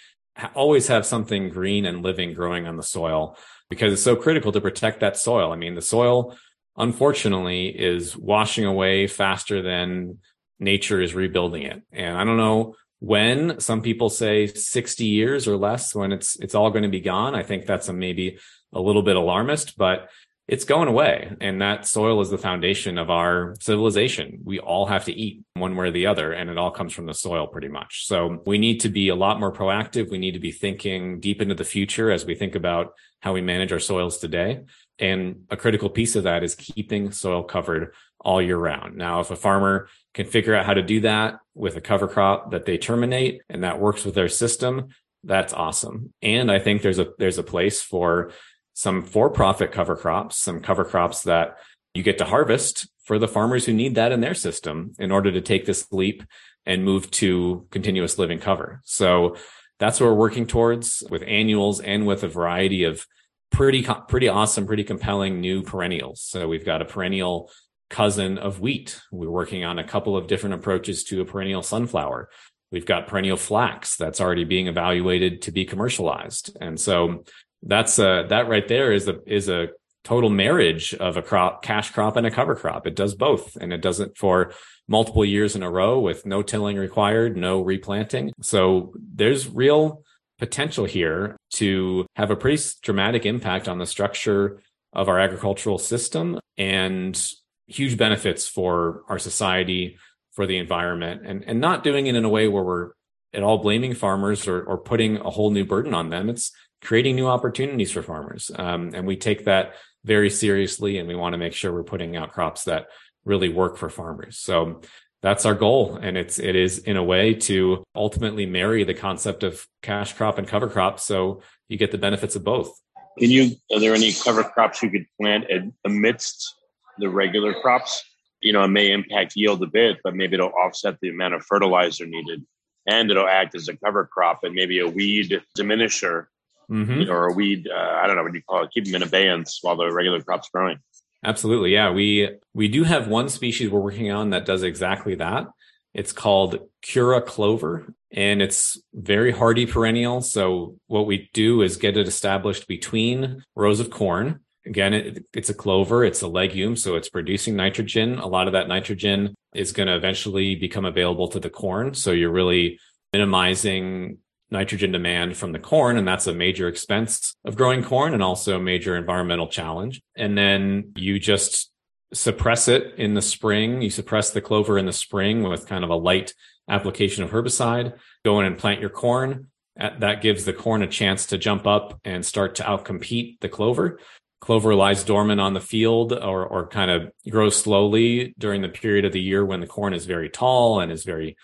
always 0.56 0.88
have 0.88 1.06
something 1.06 1.50
green 1.50 1.86
and 1.86 2.02
living 2.02 2.34
growing 2.34 2.66
on 2.66 2.78
the 2.78 2.84
soil 2.84 3.38
because 3.70 3.94
it's 3.94 4.04
so 4.04 4.16
critical 4.16 4.52
to 4.52 4.62
protect 4.62 5.02
that 5.02 5.18
soil. 5.18 5.52
I 5.52 5.56
mean, 5.56 5.76
the 5.76 5.82
soil, 5.82 6.36
unfortunately, 6.78 7.68
is 7.68 8.16
washing 8.18 8.66
away 8.66 9.08
faster 9.08 9.62
than 9.62 10.20
nature 10.60 11.02
is 11.02 11.14
rebuilding 11.14 11.64
it. 11.64 11.82
And 11.92 12.18
I 12.18 12.24
don't 12.24 12.38
know 12.38 12.76
when 13.00 13.60
some 13.60 13.82
people 13.82 14.10
say 14.10 14.48
60 14.48 15.06
years 15.06 15.48
or 15.48 15.58
less 15.58 15.94
when 15.94 16.14
it's 16.14 16.40
it's 16.40 16.56
all 16.56 16.72
going 16.72 16.84
to 16.84 16.90
be 16.90 17.02
gone. 17.02 17.36
I 17.36 17.44
think 17.44 17.66
that's 17.66 17.90
a 17.90 17.94
maybe 17.94 18.40
a 18.74 18.80
little 18.80 19.04
bit 19.04 19.16
alarmist, 19.16 19.78
but 19.78 20.10
it's 20.48 20.66
going 20.66 20.90
away. 20.90 21.36
And 21.40 21.62
that 21.62 21.88
soil 21.88 22.20
is 22.20 22.30
the 22.30 22.38
foundation 22.38 22.98
of 22.98 23.10
our 23.10 23.56
civilization. 23.62 24.40
We 24.44 24.60
all 24.60 24.86
have 24.86 25.06
to 25.06 25.14
eat 25.14 25.44
one 25.54 25.76
way 25.76 25.88
or 25.88 25.92
the 25.92 26.08
other, 26.08 26.34
and 26.34 26.50
it 26.50 26.58
all 26.58 26.72
comes 26.72 26.94
from 26.94 27.06
the 27.06 27.14
soil 27.14 27.48
pretty 27.48 27.70
much. 27.70 28.06
So 28.08 28.42
we 28.46 28.58
need 28.58 28.80
to 28.82 28.90
be 28.90 29.08
a 29.10 29.16
lot 29.16 29.40
more 29.40 29.54
proactive. 29.54 30.10
We 30.10 30.18
need 30.18 30.34
to 30.34 30.40
be 30.40 30.52
thinking 30.52 31.20
deep 31.20 31.42
into 31.42 31.56
the 31.56 31.64
future 31.64 32.12
as 32.12 32.26
we 32.26 32.36
think 32.36 32.56
about 32.56 32.94
how 33.22 33.34
we 33.34 33.42
manage 33.42 33.72
our 33.72 33.80
soils 33.80 34.18
today. 34.18 34.62
And 35.00 35.46
a 35.50 35.58
critical 35.58 35.90
piece 35.90 36.16
of 36.16 36.24
that 36.24 36.44
is 36.44 36.56
keeping 36.56 37.12
soil 37.12 37.44
covered 37.44 37.94
all 38.20 38.42
year 38.42 38.58
round. 38.58 38.96
Now, 38.96 39.20
if 39.20 39.32
a 39.32 39.36
farmer 39.36 39.88
can 40.14 40.26
figure 40.26 40.56
out 40.56 40.66
how 40.66 40.74
to 40.74 40.84
do 40.84 41.02
that 41.02 41.40
with 41.56 41.76
a 41.76 41.82
cover 41.82 42.08
crop 42.08 42.52
that 42.52 42.66
they 42.66 42.78
terminate 42.78 43.42
and 43.50 43.64
that 43.64 43.80
works 43.80 44.06
with 44.06 44.16
their 44.16 44.30
system, 44.30 44.90
that's 45.24 45.54
awesome. 45.54 46.14
And 46.22 46.52
I 46.52 46.60
think 46.60 46.82
there's 46.82 47.00
a 47.00 47.14
there's 47.18 47.38
a 47.38 47.44
place 47.44 47.82
for 47.82 48.32
some 48.74 49.04
for-profit 49.04 49.72
cover 49.72 49.96
crops, 49.96 50.38
some 50.38 50.60
cover 50.60 50.84
crops 50.84 51.24
that 51.24 51.58
you 51.94 52.04
get 52.04 52.18
to 52.18 52.26
harvest 52.26 52.88
for 53.04 53.20
the 53.20 53.28
farmers 53.28 53.66
who 53.66 53.74
need 53.74 53.96
that 53.96 54.12
in 54.12 54.22
their 54.22 54.34
system 54.34 54.94
in 54.98 55.12
order 55.12 55.32
to 55.32 55.42
take 55.42 55.66
this 55.66 55.92
leap 55.92 56.24
and 56.66 56.84
move 56.84 57.12
to 57.12 57.68
continuous 57.72 58.18
living 58.18 58.40
cover. 58.40 58.82
So 58.84 59.36
that's 59.80 60.00
what 60.00 60.08
we're 60.08 60.16
working 60.16 60.48
towards 60.48 61.04
with 61.10 61.24
annuals 61.28 61.82
and 61.82 62.08
with 62.08 62.24
a 62.24 62.28
variety 62.28 62.84
of 62.84 63.06
pretty 63.54 63.88
pretty 64.10 64.28
awesome, 64.28 64.66
pretty 64.66 64.84
compelling 64.84 65.39
new 65.39 65.62
perennials. 65.62 66.22
So 66.22 66.48
we've 66.48 66.66
got 66.66 66.82
a 66.82 66.86
perennial 66.86 67.50
cousin 67.89 68.38
of 68.39 68.60
wheat. 68.60 69.00
We're 69.12 69.30
working 69.30 69.63
on 69.63 69.80
a 69.80 69.84
couple 69.84 70.18
of 70.18 70.28
different 70.28 70.56
approaches 70.56 71.04
to 71.06 71.22
a 71.22 71.26
perennial 71.26 71.62
sunflower. 71.62 72.30
We've 72.72 72.86
got 72.86 73.08
perennial 73.08 73.38
flax 73.38 73.96
that's 73.96 74.20
already 74.20 74.44
being 74.44 74.68
evaluated 74.68 75.44
to 75.44 75.52
be 75.52 75.63
commercialized. 75.63 76.58
And 76.60 76.80
so 76.80 77.24
that's 77.62 78.00
a, 78.00 78.26
that 78.30 78.50
right 78.50 78.68
there 78.68 78.92
is 78.92 79.08
a, 79.08 79.20
is 79.28 79.48
a 79.48 79.68
total 80.04 80.32
marriage 80.32 80.96
of 80.96 81.16
a 81.16 81.22
crop, 81.22 81.62
cash 81.62 81.92
crop 81.92 82.16
and 82.18 82.26
a 82.26 82.32
cover 82.32 82.56
crop. 82.56 82.88
It 82.88 82.96
does 82.96 83.13
both 83.13 83.56
and 83.62 83.72
it 83.72 83.82
does 83.82 84.00
it 84.00 84.18
for 84.18 84.54
multiple 84.88 85.24
years 85.24 85.56
in 85.56 85.62
a 85.62 85.70
row 85.70 86.00
with 86.00 86.26
no 86.26 86.42
tilling 86.42 86.78
required, 86.78 87.38
no 87.38 87.62
replanting. 87.62 88.34
So 88.42 88.94
there's 88.96 89.48
real 89.48 90.04
potential 90.39 90.86
here 90.86 91.38
to 91.52 92.06
have 92.15 92.32
a 92.32 92.36
pretty 92.36 92.62
dramatic 92.82 93.26
impact 93.26 93.67
on 93.67 93.78
the 93.78 93.86
structure 93.86 94.62
of 94.93 95.10
our 95.10 95.19
agricultural 95.19 95.78
system 95.78 96.39
and 96.58 97.30
huge 97.67 97.98
benefits 97.98 98.48
for 98.48 99.04
our 99.08 99.19
society, 99.19 99.98
for 100.34 100.46
the 100.46 100.58
environment 100.58 101.22
and, 101.26 101.43
and 101.46 101.62
not 101.62 101.84
doing 101.84 102.08
it 102.08 102.15
in 102.15 102.26
a 102.26 102.30
way 102.30 102.48
where 102.48 102.63
we're 102.63 102.91
at 103.34 103.43
all 103.43 103.60
blaming 103.60 103.93
farmers 103.93 104.48
or, 104.48 104.63
or 104.63 104.78
putting 104.78 105.17
a 105.17 105.30
whole 105.30 105.52
new 105.52 105.65
burden 105.65 105.93
on 105.93 106.10
them. 106.10 106.30
It's 106.30 106.52
creating 106.82 107.15
new 107.15 107.28
opportunities 107.28 107.91
for 107.91 108.02
farmers. 108.02 108.52
Um, 108.56 108.91
and 108.93 109.08
we 109.08 109.15
take 109.15 109.46
that 109.46 109.76
very 110.04 110.30
seriously 110.30 110.98
and 110.98 111.08
we 111.08 111.15
want 111.15 111.34
to 111.34 111.38
make 111.38 111.54
sure 111.54 111.72
we're 111.72 111.84
putting 111.84 112.15
out 112.15 112.32
crops 112.32 112.65
that 112.65 112.88
really 113.26 113.50
work 113.50 113.78
for 113.78 113.89
farmers. 113.89 114.38
So 114.38 114.82
that's 115.24 115.46
our 115.46 115.56
goal. 115.56 115.98
And 116.00 116.16
it's, 116.16 116.38
it 116.38 116.56
is 116.56 116.78
in 116.78 116.98
a 116.98 117.04
way 117.04 117.34
to 117.34 117.84
ultimately 117.96 118.46
marry 118.46 118.84
the 118.84 118.94
concept 118.94 119.42
of 119.42 119.66
cash 119.82 120.14
crop 120.14 120.38
and 120.38 120.48
cover 120.48 120.70
crop. 120.70 121.00
So 121.00 121.42
you 121.68 121.78
get 121.78 121.92
the 121.92 121.98
benefits 121.98 122.36
of 122.36 122.44
both. 122.44 122.80
Can 123.18 123.32
you, 123.32 123.56
are 123.74 123.80
there 123.80 123.96
any 123.96 124.14
cover 124.14 124.44
crops 124.44 124.84
you 124.84 124.92
could 124.92 125.06
plant 125.20 125.46
amidst 125.86 126.54
the 127.00 127.10
regular 127.10 127.54
crops? 127.62 128.04
you 128.44 128.52
know, 128.52 128.64
it 128.64 128.68
may 128.68 128.92
impact 128.92 129.34
yield 129.36 129.64
a 129.64 129.68
bit, 129.68 130.00
but 130.04 130.16
maybe 130.16 130.36
it'll 130.36 130.50
offset 130.50 131.00
the 131.02 131.10
amount 131.10 131.34
of 131.34 131.46
fertilizer 131.46 132.06
needed. 132.06 132.46
And 132.86 133.10
it'll 133.10 133.28
act 133.28 133.56
as 133.56 133.70
a 133.70 133.78
cover 133.78 134.06
crop 134.06 134.44
and 134.44 134.54
maybe 134.54 134.80
a 134.80 134.88
weed 134.88 135.42
diminisher 135.58 136.26
mm-hmm. 136.70 137.00
you 137.00 137.06
know, 137.06 137.14
or 137.14 137.28
a 137.28 137.34
weed, 137.34 137.70
uh, 137.74 138.00
I 138.02 138.06
don't 138.06 138.18
know 138.18 138.24
what 138.24 138.34
you 138.34 138.42
call 138.42 138.64
it, 138.64 138.72
keep 138.72 138.86
them 138.86 138.96
in 138.96 139.04
abeyance 139.04 139.60
while 139.62 139.78
the 139.78 139.90
regular 139.92 140.22
crop's 140.22 140.50
growing. 140.50 140.80
Absolutely. 141.24 141.74
Yeah. 141.74 141.92
We, 141.92 142.30
we 142.54 142.68
do 142.68 142.84
have 142.84 143.08
one 143.08 143.30
species 143.30 143.70
we're 143.70 143.80
working 143.80 144.12
on 144.12 144.32
that 144.32 144.46
does 144.46 144.64
exactly 144.64 145.16
that. 145.16 145.48
It's 145.94 146.12
called 146.12 146.58
Kura 146.82 147.22
clover 147.22 147.94
and 148.12 148.42
it's 148.42 148.82
very 148.94 149.32
hardy 149.32 149.66
perennial. 149.66 150.22
So 150.22 150.78
what 150.88 151.06
we 151.06 151.30
do 151.34 151.62
is 151.62 151.78
get 151.78 151.98
it 151.98 152.08
established 152.08 152.68
between 152.68 153.44
rows 153.56 153.80
of 153.80 153.90
corn 153.90 154.40
Again, 154.66 154.94
it, 154.94 155.26
it's 155.34 155.50
a 155.50 155.54
clover, 155.54 156.06
it's 156.06 156.22
a 156.22 156.28
legume, 156.28 156.76
so 156.78 156.96
it's 156.96 157.10
producing 157.10 157.56
nitrogen. 157.56 158.18
A 158.18 158.28
lot 158.28 158.48
of 158.48 158.54
that 158.54 158.70
nitrogen 158.70 159.36
is 159.54 159.74
going 159.74 159.88
to 159.88 159.96
eventually 159.96 160.56
become 160.56 160.86
available 160.86 161.28
to 161.30 161.40
the 161.40 161.50
corn. 161.50 161.94
So 161.94 162.12
you're 162.12 162.32
really 162.32 162.80
minimizing 163.12 164.20
nitrogen 164.54 164.94
demand 164.94 165.36
from 165.36 165.52
the 165.52 165.60
corn. 165.60 165.98
And 165.98 166.08
that's 166.08 166.28
a 166.28 166.34
major 166.34 166.70
expense 166.70 167.36
of 167.44 167.58
growing 167.58 167.84
corn 167.84 168.13
and 168.13 168.24
also 168.24 168.56
a 168.56 168.62
major 168.62 168.96
environmental 168.96 169.48
challenge. 169.48 170.02
And 170.16 170.38
then 170.38 170.94
you 170.96 171.20
just 171.20 171.72
suppress 172.13 172.70
it 172.70 172.94
in 172.98 173.16
the 173.16 173.22
spring. 173.22 173.82
You 173.82 173.89
suppress 173.89 174.30
the 174.30 174.42
clover 174.42 174.78
in 174.78 174.86
the 174.86 174.94
spring 174.94 175.44
with 175.44 175.68
kind 175.68 175.84
of 175.84 175.89
a 175.89 175.96
light 175.96 176.34
application 176.70 177.24
of 177.24 177.32
herbicide. 177.32 177.98
Go 178.24 178.39
in 178.39 178.46
and 178.46 178.58
plant 178.58 178.80
your 178.80 178.89
corn. 178.89 179.48
That 179.76 180.22
gives 180.22 180.46
the 180.46 180.54
corn 180.54 180.84
a 180.84 180.88
chance 180.88 181.26
to 181.28 181.38
jump 181.38 181.68
up 181.68 182.00
and 182.06 182.24
start 182.24 182.56
to 182.56 182.63
outcompete 182.63 183.39
the 183.42 183.50
clover 183.50 184.00
clover 184.44 184.76
lies 184.76 185.06
dormant 185.06 185.39
on 185.39 185.54
the 185.54 185.62
field 185.62 186.12
or, 186.12 186.46
or 186.46 186.68
kind 186.68 186.92
of 186.92 187.10
grows 187.30 187.56
slowly 187.56 188.36
during 188.38 188.62
the 188.62 188.68
period 188.68 189.06
of 189.06 189.13
the 189.13 189.22
year 189.22 189.46
when 189.46 189.62
the 189.62 189.68
corn 189.68 189.94
is 189.94 190.06
very 190.06 190.30
tall 190.30 190.82
and 190.82 190.92
is 190.92 191.06
very 191.06 191.38